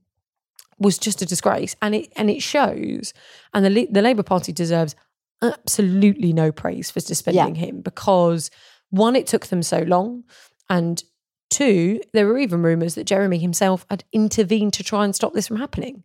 was 0.78 0.97
just 0.97 1.21
a 1.23 1.26
disgrace. 1.26 1.75
And 1.83 1.95
it 1.95 2.12
and 2.17 2.31
it 2.31 2.40
shows, 2.40 3.12
and 3.52 3.64
the, 3.64 3.88
the 3.90 4.02
Labour 4.02 4.23
Party 4.23 4.52
deserves 4.52 4.95
absolutely 5.43 6.33
no 6.33 6.52
praise 6.52 6.90
for 6.90 7.00
suspending 7.00 7.57
him 7.57 7.81
because 7.81 8.50
one, 8.90 9.17
it 9.17 9.26
took 9.26 9.47
them 9.47 9.62
so 9.62 9.81
long, 9.81 10.25
and 10.71 11.02
two, 11.50 12.00
there 12.12 12.26
were 12.26 12.38
even 12.38 12.62
rumours 12.62 12.95
that 12.95 13.05
Jeremy 13.05 13.38
himself 13.38 13.87
had 13.90 14.05
intervened 14.12 14.73
to 14.75 14.85
try 14.85 15.05
and 15.05 15.14
stop 15.14 15.33
this 15.33 15.49
from 15.49 15.57
happening. 15.57 16.05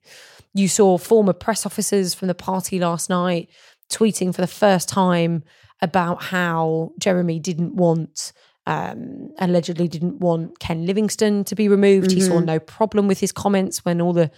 You 0.54 0.68
saw 0.68 0.98
former 0.98 1.34
press 1.34 1.66
officers 1.66 2.14
from 2.14 2.28
the 2.28 2.36
party 2.36 2.80
last 2.80 3.10
night 3.10 3.50
tweeting 3.92 4.34
for 4.34 4.42
the 4.42 4.48
first 4.48 4.90
time 4.90 5.44
about 5.82 6.24
how 6.24 6.94
Jeremy 6.98 7.40
didn't 7.40 7.76
want 7.76 8.34
um, 8.66 9.32
allegedly 9.40 9.88
didn't 9.88 10.20
want 10.20 10.60
Ken 10.60 10.86
Livingstone 10.86 11.44
to 11.46 11.56
be 11.56 11.68
removed. 11.68 12.12
He 12.12 12.22
saw 12.22 12.36
mm-hmm. 12.36 12.46
no 12.46 12.60
problem 12.60 13.08
with 13.08 13.20
his 13.20 13.32
comments 13.32 13.84
when 13.84 14.00
all 14.00 14.14
the 14.14 14.32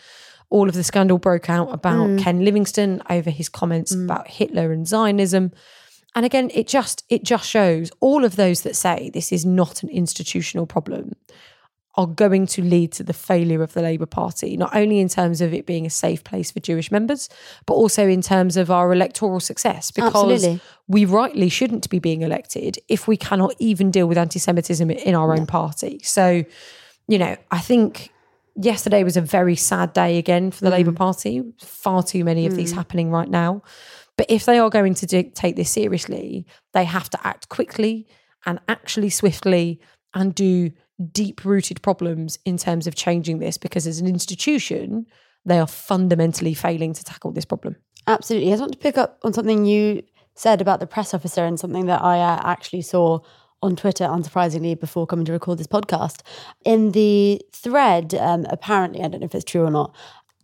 all 0.50 0.68
of 0.70 0.76
the 0.76 0.84
scandal 0.84 1.18
broke 1.18 1.50
out 1.50 1.74
about 1.74 2.08
mm. 2.08 2.20
Ken 2.22 2.46
Livingstone 2.46 3.02
over 3.10 3.30
his 3.30 3.50
comments 3.50 3.96
mm. 3.96 4.06
about 4.06 4.28
Hitler 4.28 4.72
and 4.72 4.88
Zionism. 4.88 5.52
And 6.16 6.26
again, 6.26 6.50
it 6.54 6.68
just 6.68 7.04
it 7.10 7.24
just 7.24 7.48
shows 7.48 7.92
all 8.00 8.24
of 8.24 8.38
those 8.38 8.62
that 8.62 8.76
say 8.76 9.12
this 9.14 9.32
is 9.32 9.46
not 9.46 9.84
an 9.84 9.90
institutional 9.90 10.66
problem 10.66 11.14
are 11.98 12.08
going 12.08 12.46
to 12.46 12.62
lead 12.62 12.92
to 12.92 13.04
the 13.04 13.14
failure 13.14 13.64
of 13.64 13.74
the 13.74 13.82
Labour 13.82 14.06
Party, 14.06 14.58
not 14.58 14.76
only 14.76 15.00
in 15.00 15.08
terms 15.08 15.40
of 15.40 15.54
it 15.54 15.66
being 15.66 15.86
a 15.86 15.90
safe 15.90 16.24
place 16.24 16.52
for 16.52 16.60
Jewish 16.60 16.92
members, 16.92 17.30
but 17.66 17.74
also 17.74 18.08
in 18.08 18.22
terms 18.22 18.58
of 18.58 18.70
our 18.70 18.92
electoral 18.92 19.40
success. 19.40 19.92
Because 19.92 20.44
Absolutely. 20.44 20.62
we 20.88 21.06
rightly 21.06 21.50
shouldn't 21.50 21.90
be 21.90 22.00
being 22.00 22.22
elected 22.22 22.78
if 22.90 23.08
we 23.08 23.16
cannot 23.16 23.56
even 23.60 23.92
deal 23.92 24.08
with 24.08 24.18
anti 24.18 24.40
Semitism 24.40 24.92
in 24.92 25.16
our 25.16 25.34
own 25.34 25.46
party. 25.46 26.00
So, 26.04 26.44
you 27.08 27.18
know, 27.18 27.38
I 27.52 27.60
think 27.60 28.12
yesterday 28.56 29.04
was 29.04 29.16
a 29.18 29.22
very 29.22 29.56
sad 29.56 29.94
day 29.94 30.18
again 30.18 30.52
for 30.52 30.66
the 30.66 30.70
mm. 30.70 30.74
Labour 30.74 30.92
Party. 30.92 31.44
Far 31.60 32.04
too 32.04 32.26
many 32.26 32.46
of 32.46 32.56
these 32.56 32.74
mm. 32.74 32.76
happening 32.76 33.10
right 33.10 33.30
now. 33.30 33.64
But 34.18 34.28
if 34.30 34.46
they 34.46 34.60
are 34.60 34.70
going 34.70 34.94
to 34.96 35.06
do, 35.06 35.24
take 35.34 35.56
this 35.56 35.70
seriously, 35.70 36.46
they 36.74 36.86
have 36.86 37.10
to 37.12 37.28
act 37.28 37.50
quickly 37.50 38.08
and 38.46 38.60
actually 38.68 39.10
swiftly 39.10 39.80
and 40.14 40.34
do 40.34 40.72
deep 41.12 41.44
rooted 41.44 41.82
problems 41.82 42.40
in 42.46 42.58
terms 42.58 42.88
of 42.88 42.96
changing 42.96 43.40
this 43.40 43.58
because 43.58 43.86
as 43.86 44.00
an 44.00 44.08
institution, 44.08 45.06
they 45.46 45.60
are 45.60 45.68
fundamentally 45.68 46.54
failing 46.54 46.94
to 46.94 47.04
tackle 47.04 47.32
this 47.32 47.46
problem. 47.46 47.76
Absolutely. 48.08 48.50
I 48.50 48.52
just 48.52 48.62
want 48.62 48.74
to 48.74 48.80
pick 48.80 48.98
up 48.98 49.20
on 49.24 49.34
something 49.34 49.66
you 49.66 50.04
said 50.36 50.62
about 50.62 50.80
the 50.80 50.88
press 50.88 51.14
officer 51.14 51.46
and 51.46 51.60
something 51.60 51.86
that 51.88 52.02
I 52.02 52.20
uh, 52.20 52.42
actually 52.44 52.82
saw 52.82 53.20
on 53.62 53.76
Twitter, 53.76 54.06
unsurprisingly, 54.06 54.80
before 54.80 55.08
coming 55.08 55.26
to 55.26 55.32
record 55.32 55.58
this 55.58 55.68
podcast. 55.68 56.22
In 56.64 56.92
the 56.92 57.42
thread, 57.52 58.14
um, 58.14 58.46
apparently, 58.50 59.02
I 59.02 59.08
don't 59.08 59.22
know 59.22 59.26
if 59.26 59.34
it's 59.34 59.46
true 59.46 59.64
or 59.64 59.72
not, 59.72 59.96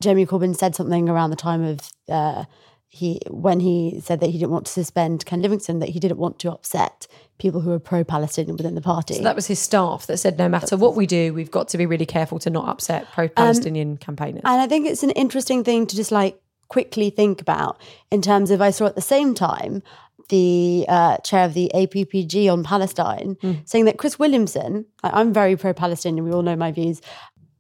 Jeremy 0.02 0.26
Corbyn 0.26 0.56
said 0.56 0.76
something 0.76 1.08
around 1.08 1.30
the 1.30 1.36
time 1.36 1.64
of 1.64 1.92
uh, 2.10 2.46
he 2.94 3.22
when 3.30 3.62
he 3.62 4.02
said 4.04 4.20
that 4.20 4.32
he 4.32 4.38
didn't 4.38 4.52
want 4.52 4.66
to 4.66 4.72
suspend 4.72 5.26
Ken 5.26 5.42
Livingstone, 5.42 5.80
that 5.80 5.90
he 5.90 6.00
didn't 6.00 6.18
want 6.18 6.40
to 6.40 6.52
upset 6.52 7.08
people 7.38 7.62
who 7.62 7.72
are 7.72 7.80
pro-Palestinian 7.80 8.58
within 8.58 8.76
the 8.76 8.82
party. 8.82 9.14
So 9.14 9.24
that 9.24 9.36
was 9.36 9.48
his 9.48 9.60
staff 9.60 10.08
that 10.08 10.18
said 10.18 10.38
no 10.38 10.50
matter 10.50 10.76
what 10.76 10.98
we 10.98 11.08
do, 11.08 11.34
we've 11.34 11.50
got 11.50 11.70
to 11.70 11.78
be 11.78 11.86
really 11.86 12.06
careful 12.06 12.38
to 12.40 12.50
not 12.50 12.68
upset 12.68 13.08
pro 13.14 13.30
Palestinian 13.30 13.96
campaigners. 13.96 14.42
And 14.44 14.62
I 14.62 14.68
think 14.68 14.88
it's 14.88 15.04
an 15.04 15.12
interesting 15.12 15.64
thing 15.64 15.88
to 15.88 15.96
just 15.96 16.12
like 16.12 16.42
quickly 16.68 17.10
think 17.10 17.40
about 17.40 17.82
in 18.12 18.22
terms 18.22 18.52
of 18.52 18.62
I 18.62 18.72
saw 18.72 18.88
at 18.88 18.96
the 18.96 19.02
same 19.02 19.34
time 19.36 19.82
the 20.28 20.86
uh, 20.90 21.18
chair 21.20 21.46
of 21.46 21.54
the 21.54 21.72
APPG 21.74 22.52
on 22.52 22.62
Palestine 22.62 23.38
saying 23.64 23.86
that 23.86 23.98
Chris 23.98 24.20
Williamson, 24.20 24.86
I'm 25.02 25.32
very 25.32 25.56
pro 25.56 25.74
Palestinian, 25.74 26.26
we 26.26 26.32
all 26.32 26.42
know 26.42 26.58
my 26.58 26.74
views, 26.74 27.02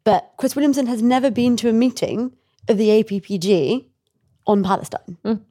but 0.03 0.33
Chris 0.35 0.57
Williamson 0.57 0.87
has 0.87 1.01
never 1.01 1.31
been 1.31 1.55
to 1.57 1.69
a 1.69 1.73
meeting 1.73 2.33
of 2.67 2.77
the 2.77 2.89
APPG 2.89 3.85
on 4.47 4.63
Palestine. 4.63 5.17
Mm. 5.23 5.41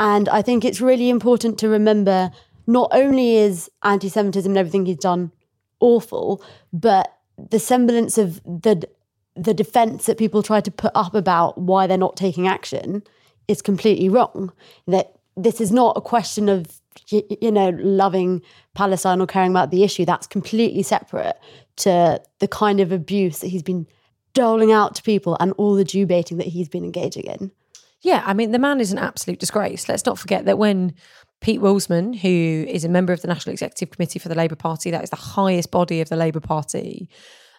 And 0.00 0.28
I 0.28 0.42
think 0.42 0.64
it's 0.64 0.80
really 0.80 1.10
important 1.10 1.58
to 1.58 1.68
remember 1.68 2.30
not 2.66 2.90
only 2.92 3.36
is 3.36 3.70
anti 3.82 4.08
Semitism 4.08 4.50
and 4.50 4.58
everything 4.58 4.86
he's 4.86 4.98
done 4.98 5.32
awful, 5.80 6.42
but 6.72 7.16
the 7.50 7.58
semblance 7.58 8.18
of 8.18 8.42
the 8.44 8.88
the 9.36 9.54
defense 9.54 10.06
that 10.06 10.18
people 10.18 10.42
try 10.42 10.60
to 10.60 10.70
put 10.70 10.90
up 10.96 11.14
about 11.14 11.56
why 11.58 11.86
they're 11.86 11.96
not 11.96 12.16
taking 12.16 12.48
action 12.48 13.02
is 13.46 13.62
completely 13.62 14.08
wrong. 14.08 14.52
That 14.86 15.14
this 15.36 15.60
is 15.60 15.70
not 15.70 15.96
a 15.96 16.00
question 16.00 16.48
of 16.48 16.80
y- 17.10 17.22
you 17.40 17.52
know 17.52 17.70
loving 17.70 18.42
Palestine 18.74 19.20
or 19.20 19.26
caring 19.26 19.50
about 19.50 19.70
the 19.70 19.84
issue. 19.84 20.04
That's 20.04 20.26
completely 20.26 20.82
separate 20.82 21.38
to 21.76 22.20
the 22.40 22.48
kind 22.48 22.80
of 22.80 22.92
abuse 22.92 23.38
that 23.38 23.48
he's 23.48 23.62
been 23.62 23.86
doling 24.34 24.72
out 24.72 24.94
to 24.96 25.02
people 25.02 25.36
and 25.40 25.52
all 25.56 25.74
the 25.74 25.84
Jew 25.84 26.06
baiting 26.06 26.38
that 26.38 26.48
he's 26.48 26.68
been 26.68 26.84
engaging 26.84 27.24
in. 27.24 27.50
Yeah, 28.02 28.22
I 28.24 28.32
mean, 28.32 28.52
the 28.52 28.58
man 28.58 28.80
is 28.80 28.92
an 28.92 28.98
absolute 28.98 29.40
disgrace. 29.40 29.88
Let's 29.88 30.06
not 30.06 30.18
forget 30.18 30.44
that 30.44 30.58
when 30.58 30.94
Pete 31.40 31.60
Willsman, 31.60 32.16
who 32.16 32.64
is 32.68 32.84
a 32.84 32.88
member 32.88 33.12
of 33.12 33.22
the 33.22 33.28
National 33.28 33.52
Executive 33.52 33.90
Committee 33.90 34.18
for 34.18 34.28
the 34.28 34.34
Labour 34.34 34.56
Party, 34.56 34.90
that 34.90 35.02
is 35.02 35.10
the 35.10 35.16
highest 35.16 35.70
body 35.70 36.00
of 36.00 36.08
the 36.08 36.16
Labour 36.16 36.40
Party, 36.40 37.08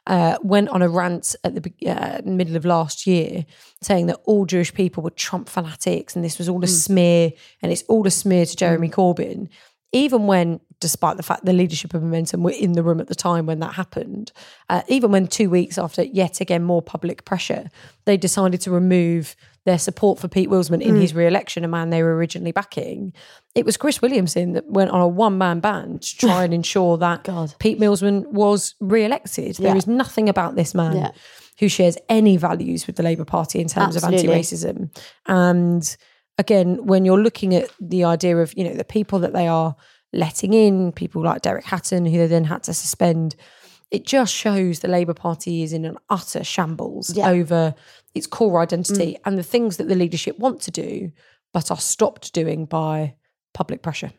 uh, 0.07 0.37
went 0.41 0.69
on 0.69 0.81
a 0.81 0.89
rant 0.89 1.35
at 1.43 1.55
the 1.55 1.87
uh, 1.87 2.21
middle 2.25 2.55
of 2.55 2.65
last 2.65 3.05
year 3.05 3.45
saying 3.81 4.07
that 4.07 4.17
all 4.25 4.45
Jewish 4.45 4.73
people 4.73 5.03
were 5.03 5.11
Trump 5.11 5.47
fanatics 5.47 6.15
and 6.15 6.25
this 6.25 6.37
was 6.37 6.49
all 6.49 6.63
a 6.63 6.67
smear 6.67 7.31
and 7.61 7.71
it's 7.71 7.83
all 7.83 8.07
a 8.07 8.11
smear 8.11 8.45
to 8.45 8.55
Jeremy 8.55 8.89
Corbyn. 8.89 9.49
Even 9.91 10.27
when, 10.27 10.59
despite 10.79 11.17
the 11.17 11.23
fact 11.23 11.45
the 11.45 11.53
leadership 11.53 11.93
of 11.93 12.01
Momentum 12.01 12.43
were 12.43 12.51
in 12.51 12.73
the 12.73 12.83
room 12.83 12.99
at 12.99 13.07
the 13.07 13.15
time 13.15 13.45
when 13.45 13.59
that 13.59 13.73
happened, 13.73 14.31
uh, 14.69 14.81
even 14.87 15.11
when 15.11 15.27
two 15.27 15.49
weeks 15.49 15.77
after 15.77 16.03
yet 16.03 16.41
again 16.41 16.63
more 16.63 16.81
public 16.81 17.25
pressure, 17.25 17.69
they 18.05 18.17
decided 18.17 18.61
to 18.61 18.71
remove 18.71 19.35
their 19.69 19.79
support 19.79 20.17
for 20.19 20.27
Pete 20.27 20.49
Willsman 20.49 20.81
in 20.81 20.95
mm. 20.95 21.01
his 21.01 21.13
re-election, 21.13 21.63
a 21.63 21.67
man 21.67 21.91
they 21.91 22.01
were 22.01 22.15
originally 22.15 22.51
backing. 22.51 23.13
It 23.53 23.65
was 23.65 23.77
Chris 23.77 24.01
Williamson 24.01 24.53
that 24.53 24.65
went 24.69 24.89
on 24.91 24.99
a 24.99 25.07
one-man 25.07 25.59
band 25.59 26.01
to 26.01 26.17
try 26.17 26.43
and 26.43 26.53
ensure 26.59 26.97
that 26.97 27.23
God. 27.23 27.53
Pete 27.59 27.79
Willsman 27.79 28.25
was 28.27 28.75
re-elected. 28.79 29.57
There 29.57 29.67
Yeah. 29.67 29.75
is 29.77 29.87
nothing 29.87 30.27
about 30.27 30.55
this 30.55 30.73
man 30.73 30.95
Yeah. 30.95 31.11
who 31.59 31.69
shares 31.69 31.97
any 32.09 32.35
values 32.35 32.87
with 32.87 32.95
the 32.95 33.03
Labour 33.03 33.25
Party 33.25 33.59
in 33.59 33.67
terms 33.67 33.95
Absolutely. 33.95 34.27
of 34.27 34.35
anti-racism. 34.35 34.89
And 35.27 35.97
again, 36.37 36.85
when 36.85 37.05
you're 37.05 37.21
looking 37.21 37.53
at 37.53 37.69
the 37.79 38.03
idea 38.05 38.37
of, 38.37 38.57
you 38.57 38.63
know, 38.63 38.73
the 38.73 38.83
people 38.83 39.19
that 39.19 39.33
they 39.33 39.47
are 39.47 39.75
letting 40.11 40.53
in, 40.53 40.91
people 40.91 41.21
like 41.23 41.41
Derek 41.43 41.65
Hatton, 41.65 42.05
who 42.05 42.17
they 42.17 42.27
then 42.27 42.45
had 42.45 42.63
to 42.63 42.73
suspend, 42.73 43.35
it 43.91 44.05
just 44.05 44.33
shows 44.33 44.79
the 44.79 44.87
Labour 44.87 45.13
Party 45.13 45.63
is 45.63 45.73
in 45.73 45.83
an 45.85 45.97
utter 46.09 46.43
shambles 46.43 47.15
Yeah. 47.15 47.29
over 47.29 47.73
its 48.15 48.27
core 48.27 48.61
identity 48.61 49.17
and 49.25 49.37
the 49.37 49.43
things 49.43 49.77
that 49.77 49.87
the 49.87 49.95
leadership 49.95 50.37
want 50.39 50.61
to 50.61 50.71
do, 50.71 51.11
but 51.53 51.71
are 51.71 51.77
stopped 51.77 52.33
doing 52.33 52.65
by 52.65 53.15
public 53.53 53.81
pressure. 53.81 54.11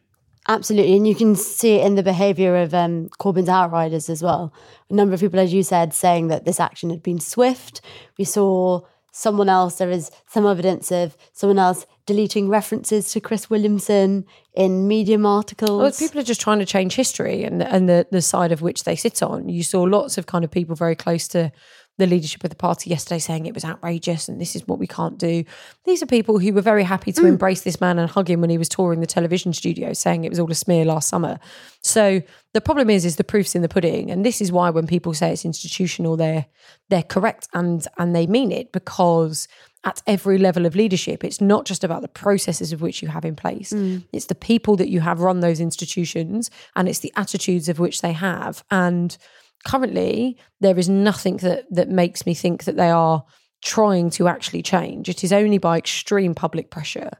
Absolutely. 0.48 0.96
And 0.96 1.06
you 1.06 1.14
can 1.14 1.36
see 1.36 1.76
it 1.76 1.86
in 1.86 1.96
the 1.96 2.02
behaviour 2.02 2.56
of 2.56 2.72
um, 2.74 3.08
Corbyn's 3.20 3.48
outriders 3.48 4.08
as 4.08 4.22
well. 4.22 4.52
A 4.88 4.94
number 4.94 5.14
of 5.14 5.20
people, 5.20 5.38
as 5.38 5.52
you 5.52 5.62
said, 5.62 5.92
saying 5.92 6.28
that 6.28 6.44
this 6.44 6.58
action 6.58 6.90
had 6.90 7.02
been 7.02 7.20
swift. 7.20 7.80
We 8.18 8.24
saw 8.24 8.80
someone 9.12 9.48
else, 9.48 9.76
there 9.76 9.90
is 9.90 10.10
some 10.28 10.46
evidence 10.46 10.90
of 10.92 11.16
someone 11.32 11.58
else 11.58 11.86
deleting 12.06 12.48
references 12.48 13.12
to 13.12 13.20
Chris 13.20 13.50
Williamson 13.50 14.24
in 14.54 14.88
Medium 14.88 15.26
articles. 15.26 15.80
Well, 15.80 15.92
people 15.92 16.20
are 16.20 16.24
just 16.24 16.40
trying 16.40 16.60
to 16.60 16.66
change 16.66 16.94
history 16.94 17.44
and 17.44 17.62
and 17.62 17.88
the 17.88 18.06
the 18.10 18.22
side 18.22 18.52
of 18.52 18.62
which 18.62 18.84
they 18.84 18.96
sit 18.96 19.22
on. 19.22 19.48
You 19.48 19.62
saw 19.62 19.82
lots 19.82 20.16
of 20.16 20.26
kind 20.26 20.44
of 20.44 20.50
people 20.50 20.74
very 20.74 20.96
close 20.96 21.28
to 21.28 21.52
the 22.00 22.06
leadership 22.06 22.42
of 22.42 22.50
the 22.50 22.56
party 22.56 22.90
yesterday 22.90 23.18
saying 23.18 23.46
it 23.46 23.54
was 23.54 23.64
outrageous 23.64 24.28
and 24.28 24.40
this 24.40 24.56
is 24.56 24.66
what 24.66 24.78
we 24.78 24.86
can't 24.86 25.18
do. 25.18 25.44
These 25.84 26.02
are 26.02 26.06
people 26.06 26.38
who 26.38 26.52
were 26.52 26.60
very 26.60 26.82
happy 26.82 27.12
to 27.12 27.20
mm. 27.20 27.28
embrace 27.28 27.60
this 27.60 27.80
man 27.80 27.98
and 27.98 28.10
hug 28.10 28.28
him 28.28 28.40
when 28.40 28.50
he 28.50 28.58
was 28.58 28.68
touring 28.68 29.00
the 29.00 29.06
television 29.06 29.52
studio, 29.52 29.92
saying 29.92 30.24
it 30.24 30.30
was 30.30 30.40
all 30.40 30.50
a 30.50 30.54
smear 30.54 30.84
last 30.84 31.08
summer. 31.08 31.38
So 31.82 32.22
the 32.52 32.60
problem 32.60 32.90
is, 32.90 33.04
is 33.04 33.16
the 33.16 33.24
proof's 33.24 33.54
in 33.54 33.62
the 33.62 33.68
pudding, 33.68 34.10
and 34.10 34.24
this 34.24 34.40
is 34.40 34.50
why 34.50 34.70
when 34.70 34.86
people 34.86 35.14
say 35.14 35.32
it's 35.32 35.44
institutional, 35.44 36.16
they're 36.16 36.46
they're 36.88 37.02
correct 37.02 37.46
and 37.54 37.86
and 37.98 38.16
they 38.16 38.26
mean 38.26 38.50
it 38.50 38.72
because 38.72 39.46
at 39.84 40.02
every 40.06 40.36
level 40.36 40.66
of 40.66 40.74
leadership. 40.74 41.24
It's 41.24 41.40
not 41.40 41.64
just 41.64 41.84
about 41.84 42.02
the 42.02 42.08
processes 42.08 42.72
of 42.72 42.82
which 42.82 43.00
you 43.00 43.08
have 43.08 43.24
in 43.24 43.36
place, 43.36 43.72
mm. 43.72 44.04
it's 44.12 44.26
the 44.26 44.34
people 44.34 44.76
that 44.76 44.90
you 44.90 45.00
have 45.00 45.20
run 45.20 45.40
those 45.40 45.60
institutions 45.60 46.50
and 46.76 46.88
it's 46.88 46.98
the 46.98 47.12
attitudes 47.16 47.68
of 47.68 47.78
which 47.78 48.02
they 48.02 48.12
have. 48.12 48.62
And 48.70 49.16
currently, 49.64 50.36
there 50.60 50.78
is 50.78 50.88
nothing 50.88 51.38
that, 51.38 51.64
that 51.70 51.88
makes 51.88 52.26
me 52.26 52.34
think 52.34 52.64
that 52.64 52.76
they 52.76 52.90
are 52.90 53.24
trying 53.62 54.10
to 54.10 54.26
actually 54.28 54.62
change. 54.62 55.08
It 55.08 55.22
is 55.22 55.32
only 55.32 55.58
by 55.58 55.78
extreme 55.78 56.34
public 56.34 56.70
pressure 56.70 57.10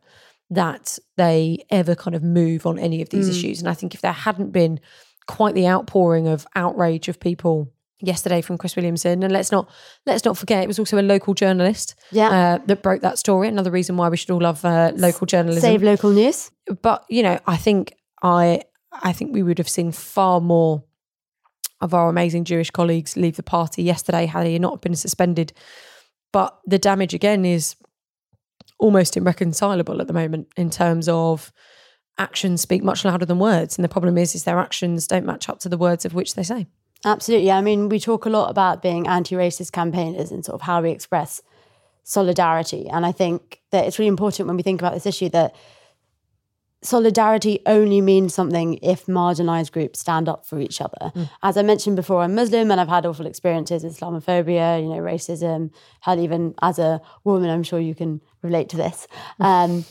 that 0.50 0.98
they 1.16 1.64
ever 1.70 1.94
kind 1.94 2.14
of 2.16 2.22
move 2.22 2.66
on 2.66 2.78
any 2.78 3.02
of 3.02 3.10
these 3.10 3.28
issues. 3.28 3.60
And 3.60 3.68
I 3.68 3.74
think 3.74 3.94
if 3.94 4.00
there 4.00 4.12
hadn't 4.12 4.50
been 4.50 4.80
quite 5.28 5.54
the 5.54 5.68
outpouring 5.68 6.26
of 6.26 6.46
outrage 6.56 7.08
of 7.08 7.20
people 7.20 7.72
yesterday 8.00 8.40
from 8.40 8.58
Chris 8.58 8.74
Williamson, 8.74 9.22
and 9.22 9.32
let's 9.32 9.52
not 9.52 9.68
let's 10.06 10.24
not 10.24 10.36
forget 10.36 10.64
it 10.64 10.66
was 10.66 10.78
also 10.78 10.98
a 10.98 11.02
local 11.02 11.34
journalist 11.34 11.94
Yeah. 12.10 12.30
uh, 12.30 12.58
that 12.66 12.82
broke 12.82 13.02
that 13.02 13.18
story. 13.18 13.46
Another 13.46 13.70
reason 13.70 13.96
why 13.96 14.08
we 14.08 14.16
should 14.16 14.30
all 14.30 14.40
love 14.40 14.64
uh, 14.64 14.90
local 14.96 15.26
journalism. 15.26 15.60
Save 15.60 15.82
local 15.82 16.10
news. 16.10 16.50
but 16.82 17.04
you 17.08 17.22
know, 17.22 17.38
I 17.46 17.56
think 17.56 17.94
I 18.22 18.62
I 18.92 19.12
think 19.12 19.32
we 19.32 19.42
would 19.44 19.58
have 19.58 19.68
seen 19.68 19.92
far 19.92 20.40
more 20.40 20.82
of 21.80 21.94
our 21.94 22.08
amazing 22.08 22.44
Jewish 22.44 22.70
colleagues 22.70 23.16
leave 23.16 23.36
the 23.36 23.42
party 23.42 23.82
yesterday 23.82 24.26
had 24.26 24.46
he 24.46 24.58
not 24.58 24.82
been 24.82 24.94
suspended. 24.94 25.52
But 26.32 26.58
the 26.66 26.78
damage 26.78 27.14
again 27.14 27.44
is 27.44 27.76
almost 28.78 29.16
irreconcilable 29.16 30.00
at 30.00 30.06
the 30.06 30.12
moment 30.12 30.48
in 30.56 30.70
terms 30.70 31.08
of 31.08 31.52
actions 32.18 32.60
speak 32.60 32.82
much 32.82 33.04
louder 33.04 33.24
than 33.24 33.38
words. 33.38 33.76
And 33.76 33.84
the 33.84 33.88
problem 33.88 34.18
is 34.18 34.34
is 34.34 34.44
their 34.44 34.58
actions 34.58 35.06
don't 35.06 35.26
match 35.26 35.48
up 35.48 35.58
to 35.60 35.68
the 35.68 35.78
words 35.78 36.04
of 36.04 36.14
which 36.14 36.34
they 36.34 36.42
say. 36.42 36.66
Absolutely. 37.04 37.50
I 37.50 37.62
mean, 37.62 37.88
we 37.88 37.98
talk 37.98 38.26
a 38.26 38.30
lot 38.30 38.50
about 38.50 38.82
being 38.82 39.06
anti 39.06 39.34
racist 39.34 39.72
campaigners 39.72 40.30
and 40.30 40.44
sort 40.44 40.54
of 40.54 40.62
how 40.62 40.82
we 40.82 40.90
express 40.90 41.40
solidarity. 42.04 42.88
And 42.88 43.06
I 43.06 43.12
think 43.12 43.60
that 43.70 43.86
it's 43.86 43.98
really 43.98 44.08
important 44.08 44.48
when 44.48 44.56
we 44.56 44.62
think 44.62 44.80
about 44.80 44.92
this 44.92 45.06
issue 45.06 45.30
that 45.30 45.54
solidarity 46.82 47.60
only 47.66 48.00
means 48.00 48.34
something 48.34 48.78
if 48.82 49.06
marginalized 49.06 49.72
groups 49.72 50.00
stand 50.00 50.28
up 50.28 50.46
for 50.46 50.58
each 50.58 50.80
other. 50.80 51.12
Mm. 51.14 51.30
As 51.42 51.56
I 51.56 51.62
mentioned 51.62 51.96
before, 51.96 52.22
I'm 52.22 52.34
Muslim 52.34 52.70
and 52.70 52.80
I've 52.80 52.88
had 52.88 53.04
awful 53.04 53.26
experiences 53.26 53.84
with 53.84 53.98
Islamophobia, 53.98 54.82
you 54.82 54.88
know, 54.88 55.00
racism, 55.00 55.70
hell, 56.00 56.18
even 56.18 56.54
as 56.62 56.78
a 56.78 57.00
woman, 57.24 57.50
I'm 57.50 57.62
sure 57.62 57.80
you 57.80 57.94
can 57.94 58.20
relate 58.42 58.68
to 58.70 58.76
this. 58.76 59.06
Mm. 59.40 59.44
Um, 59.44 59.84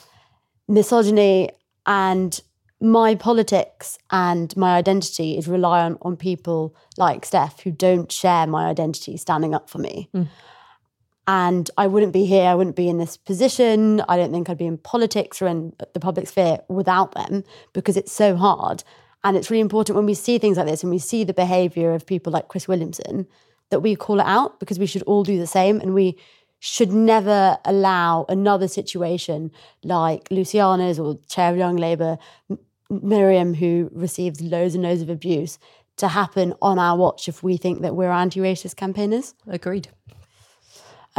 misogyny 0.67 1.51
and 1.85 2.39
my 2.81 3.13
politics 3.13 3.97
and 4.09 4.55
my 4.55 4.77
identity 4.77 5.37
is 5.37 5.47
reliant 5.47 5.97
on 6.01 6.15
people 6.15 6.75
like 6.97 7.25
Steph 7.25 7.61
who 7.61 7.71
don't 7.71 8.11
share 8.11 8.47
my 8.47 8.67
identity 8.67 9.17
standing 9.17 9.53
up 9.53 9.69
for 9.69 9.79
me. 9.79 10.09
Mm. 10.15 10.27
And 11.29 11.69
I 11.77 11.85
wouldn't 11.85 12.11
be 12.11 12.25
here, 12.25 12.49
I 12.49 12.55
wouldn't 12.55 12.75
be 12.75 12.89
in 12.89 12.97
this 12.97 13.15
position. 13.15 14.01
I 14.09 14.17
don't 14.17 14.31
think 14.31 14.49
I'd 14.49 14.57
be 14.57 14.65
in 14.65 14.79
politics 14.79 15.43
or 15.43 15.45
in 15.45 15.75
the 15.93 15.99
public 15.99 16.27
sphere 16.27 16.61
without 16.69 17.13
them 17.13 17.43
because 17.71 17.95
it's 17.95 18.11
so 18.11 18.35
hard. 18.35 18.83
And 19.23 19.37
it's 19.37 19.51
really 19.51 19.61
important 19.61 19.95
when 19.95 20.07
we 20.07 20.15
see 20.15 20.39
things 20.39 20.57
like 20.57 20.65
this 20.65 20.81
and 20.81 20.91
we 20.91 20.97
see 20.97 21.23
the 21.23 21.35
behavior 21.35 21.93
of 21.93 22.07
people 22.07 22.33
like 22.33 22.47
Chris 22.47 22.67
Williamson 22.67 23.27
that 23.69 23.81
we 23.81 23.95
call 23.95 24.19
it 24.19 24.25
out 24.25 24.59
because 24.59 24.79
we 24.79 24.87
should 24.87 25.03
all 25.03 25.23
do 25.23 25.37
the 25.37 25.45
same 25.45 25.79
and 25.79 25.93
we 25.93 26.17
should 26.57 26.91
never 26.91 27.59
allow 27.63 28.25
another 28.27 28.67
situation 28.67 29.51
like 29.83 30.27
Luciana's 30.31 30.99
or 30.99 31.19
Chair 31.27 31.51
of 31.51 31.57
Young 31.57 31.75
Labour, 31.75 32.17
Miriam, 32.89 33.53
who 33.53 33.91
received 33.93 34.41
loads 34.41 34.73
and 34.73 34.83
loads 34.83 35.03
of 35.03 35.11
abuse, 35.11 35.59
to 35.97 36.07
happen 36.07 36.55
on 36.59 36.79
our 36.79 36.97
watch 36.97 37.27
if 37.27 37.43
we 37.43 37.55
think 37.55 37.83
that 37.83 37.95
we're 37.95 38.09
anti 38.09 38.39
racist 38.39 38.77
campaigners. 38.77 39.35
Agreed. 39.45 39.89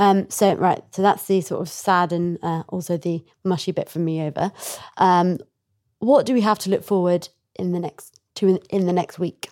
Um, 0.00 0.30
so 0.30 0.54
right, 0.54 0.82
so 0.92 1.02
that's 1.02 1.26
the 1.26 1.42
sort 1.42 1.60
of 1.60 1.68
sad 1.68 2.12
and 2.12 2.38
uh, 2.42 2.62
also 2.70 2.96
the 2.96 3.22
mushy 3.44 3.70
bit 3.70 3.90
from 3.90 4.06
me 4.06 4.22
over. 4.22 4.50
Um, 4.96 5.38
what 5.98 6.24
do 6.24 6.32
we 6.32 6.40
have 6.40 6.58
to 6.60 6.70
look 6.70 6.82
forward 6.82 7.28
in 7.56 7.72
the 7.72 7.78
next 7.78 8.18
to 8.36 8.48
in, 8.48 8.56
in 8.70 8.86
the 8.86 8.94
next 8.94 9.18
week? 9.18 9.50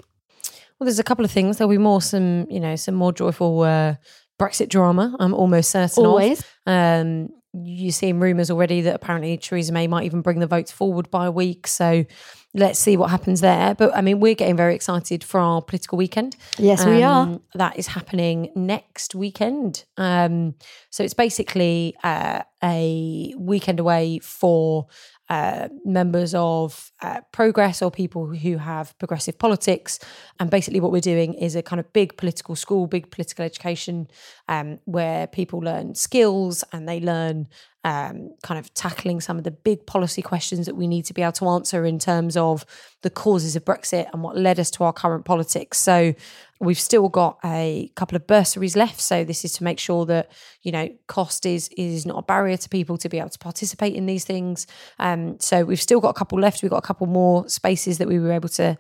Well, 0.79 0.87
there's 0.87 0.99
a 0.99 1.05
couple 1.05 1.25
of 1.25 1.31
things. 1.31 1.59
There'll 1.59 1.71
be 1.71 1.77
more 1.77 2.01
some, 2.01 2.47
you 2.49 2.61
know, 2.61 2.77
some 2.77 2.95
more 2.95 3.13
joyful 3.13 3.61
uh, 3.61 3.97
Brexit 4.41 4.71
drama. 4.71 5.15
I'm 5.21 5.35
almost 5.35 5.71
certain. 5.71 6.03
of. 6.03 6.09
Always. 6.09 6.43
Um, 6.67 7.29
you're 7.53 7.93
seeing 7.93 8.19
rumours 8.19 8.51
already 8.51 8.81
that 8.83 8.95
apparently 8.95 9.37
Theresa 9.37 9.73
May 9.73 9.87
might 9.87 10.05
even 10.05 10.23
bring 10.23 10.39
the 10.39 10.47
votes 10.47 10.73
forward 10.73 11.11
by 11.11 11.27
a 11.27 11.31
week. 11.31 11.67
So 11.67 12.07
let's 12.55 12.79
see 12.79 12.97
what 12.97 13.11
happens 13.11 13.41
there. 13.41 13.75
But 13.75 13.95
I 13.95 14.01
mean, 14.01 14.21
we're 14.21 14.35
getting 14.35 14.57
very 14.57 14.75
excited 14.75 15.23
for 15.23 15.41
our 15.41 15.63
political 15.63 15.99
weekend. 15.99 16.37
Yes, 16.59 16.85
we 16.85 17.03
are. 17.03 17.23
Um, 17.23 17.43
That 17.55 17.79
is 17.79 17.89
happening 17.89 18.51
next 18.55 19.15
weekend. 19.15 19.85
Um, 19.97 20.55
so 20.91 21.05
it's 21.05 21.15
basically 21.15 21.95
uh, 22.03 22.43
a 22.63 23.35
weekend 23.39 23.81
away 23.81 24.19
for 24.21 24.87
uh, 25.29 25.69
members 25.85 26.35
of 26.35 26.91
uh, 27.03 27.21
Progress 27.33 27.83
or 27.83 27.91
people 27.91 28.27
who 28.29 28.57
have 28.57 28.99
progressive 28.99 29.39
politics. 29.39 29.99
And 30.41 30.51
basically, 30.51 30.81
what 30.81 30.91
we're 30.91 31.01
doing 31.01 31.35
is 31.35 31.55
a 31.55 31.63
kind 31.63 31.81
of 31.81 31.93
big 31.93 32.17
political 32.17 32.57
school, 32.57 32.87
big 32.87 33.11
political 33.11 33.45
education, 33.45 34.09
um, 34.49 34.79
where 34.87 35.27
people 35.27 35.59
learn 35.59 35.95
skills 35.95 36.65
and 36.73 36.89
they 36.89 37.01
learn 37.01 37.49
um, 37.89 38.35
kind 38.43 38.59
of 38.59 38.73
tackling 38.75 39.19
some 39.19 39.39
of 39.39 39.45
the 39.45 39.51
big 39.51 39.87
policy 39.87 40.21
questions 40.21 40.67
that 40.67 40.77
we 40.77 40.87
need 40.87 41.07
to 41.07 41.15
be 41.15 41.23
able 41.23 41.33
to 41.33 41.49
answer 41.49 41.87
in 41.87 41.99
terms 41.99 42.37
of 42.37 42.67
the 43.01 43.09
causes 43.09 43.57
of 43.57 43.65
Brexit 43.65 44.13
and 44.13 44.23
what 44.23 44.37
led 44.37 44.61
us 44.61 44.71
to 44.73 44.85
our 44.85 44.93
current 44.93 45.25
politics. 45.25 45.79
So 45.79 46.13
we've 46.61 46.79
still 46.79 47.09
got 47.09 47.39
a 47.43 47.91
couple 47.97 48.15
of 48.15 48.27
bursaries 48.27 48.77
left. 48.77 49.01
So 49.01 49.25
this 49.25 49.43
is 49.43 49.55
to 49.55 49.65
make 49.65 49.79
sure 49.79 50.05
that 50.05 50.31
you 50.61 50.71
know 50.71 50.91
cost 51.07 51.47
is 51.47 51.71
is 51.79 52.05
not 52.05 52.19
a 52.19 52.23
barrier 52.23 52.59
to 52.59 52.69
people 52.69 52.99
to 52.99 53.09
be 53.09 53.19
able 53.19 53.31
to 53.31 53.39
participate 53.39 53.95
in 53.95 54.05
these 54.05 54.27
things. 54.27 54.67
Um, 54.99 55.41
so 55.41 55.65
we've 55.65 55.81
still 55.81 56.01
got 56.01 56.11
a 56.11 56.19
couple 56.19 56.39
left. 56.39 56.63
We've 56.63 56.71
got 56.71 56.85
a 56.85 56.87
couple 56.87 57.07
more 57.07 57.49
spaces 57.49 57.97
that 57.99 58.09
we 58.09 58.19
were 58.19 58.33
able 58.33 58.51
to 58.51 58.77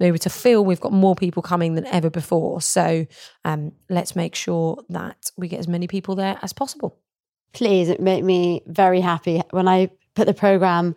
able 0.00 0.18
to 0.18 0.30
fill. 0.30 0.64
We've 0.64 0.80
got 0.80 0.92
more 0.92 1.16
people 1.16 1.42
coming 1.42 1.74
than 1.74 1.86
ever 1.86 2.10
before. 2.10 2.60
So 2.60 3.06
um, 3.44 3.72
let's 3.88 4.14
make 4.14 4.36
sure 4.36 4.82
that 4.88 5.30
we 5.36 5.48
get 5.48 5.58
as 5.58 5.68
many 5.68 5.88
people 5.88 6.14
there 6.14 6.38
as 6.42 6.52
possible. 6.52 6.98
Please, 7.52 7.88
it 7.88 8.00
made 8.00 8.24
me 8.24 8.62
very 8.66 9.00
happy 9.00 9.42
when 9.50 9.68
I 9.68 9.90
put 10.14 10.26
the 10.26 10.34
program 10.34 10.94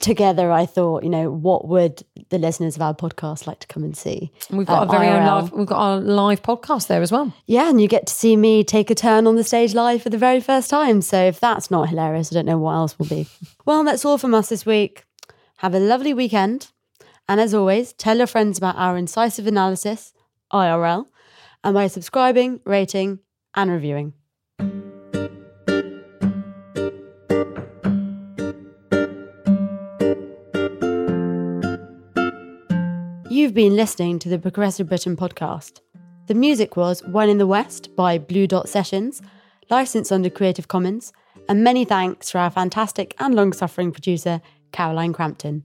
together. 0.00 0.50
I 0.50 0.66
thought, 0.66 1.04
you 1.04 1.10
know, 1.10 1.30
what 1.30 1.68
would 1.68 2.02
the 2.30 2.38
listeners 2.38 2.76
of 2.76 2.82
our 2.82 2.94
podcast 2.94 3.46
like 3.46 3.60
to 3.60 3.66
come 3.66 3.84
and 3.84 3.96
see? 3.96 4.32
And 4.48 4.58
we've 4.58 4.66
got 4.66 4.82
Um, 4.82 4.88
a 4.88 4.92
very 4.92 5.08
own 5.08 5.24
live. 5.24 5.52
We've 5.52 5.66
got 5.66 5.78
our 5.78 6.00
live 6.00 6.42
podcast 6.42 6.86
there 6.88 7.02
as 7.02 7.12
well. 7.12 7.32
Yeah, 7.46 7.68
and 7.68 7.80
you 7.80 7.88
get 7.88 8.06
to 8.06 8.12
see 8.12 8.36
me 8.36 8.64
take 8.64 8.90
a 8.90 8.94
turn 8.94 9.26
on 9.26 9.36
the 9.36 9.44
stage 9.44 9.74
live 9.74 10.02
for 10.02 10.10
the 10.10 10.18
very 10.18 10.40
first 10.40 10.70
time. 10.70 11.02
So 11.02 11.22
if 11.24 11.38
that's 11.40 11.70
not 11.70 11.88
hilarious, 11.88 12.32
I 12.32 12.34
don't 12.34 12.46
know 12.46 12.58
what 12.58 12.74
else 12.74 12.98
will 12.98 13.06
be. 13.06 13.26
well, 13.66 13.84
that's 13.84 14.04
all 14.04 14.18
from 14.18 14.34
us 14.34 14.48
this 14.48 14.66
week. 14.66 15.04
Have 15.58 15.74
a 15.74 15.78
lovely 15.80 16.12
weekend. 16.14 16.68
And 17.28 17.40
as 17.40 17.54
always, 17.54 17.92
tell 17.92 18.16
your 18.18 18.26
friends 18.26 18.58
about 18.58 18.76
our 18.76 18.96
incisive 18.96 19.46
analysis, 19.46 20.12
IRL, 20.52 21.06
and 21.62 21.74
by 21.74 21.86
subscribing, 21.86 22.60
rating, 22.64 23.20
and 23.54 23.70
reviewing. 23.70 24.14
You've 33.42 33.54
been 33.54 33.74
listening 33.74 34.20
to 34.20 34.28
the 34.28 34.38
Progressive 34.38 34.88
Britain 34.88 35.16
podcast. 35.16 35.80
The 36.28 36.34
music 36.34 36.76
was 36.76 37.02
One 37.02 37.28
in 37.28 37.38
the 37.38 37.46
West 37.48 37.96
by 37.96 38.16
Blue 38.16 38.46
Dot 38.46 38.68
Sessions, 38.68 39.20
licensed 39.68 40.12
under 40.12 40.30
Creative 40.30 40.68
Commons, 40.68 41.12
and 41.48 41.64
many 41.64 41.84
thanks 41.84 42.30
to 42.30 42.38
our 42.38 42.50
fantastic 42.50 43.16
and 43.18 43.34
long 43.34 43.52
suffering 43.52 43.90
producer, 43.90 44.40
Caroline 44.70 45.12
Crampton. 45.12 45.64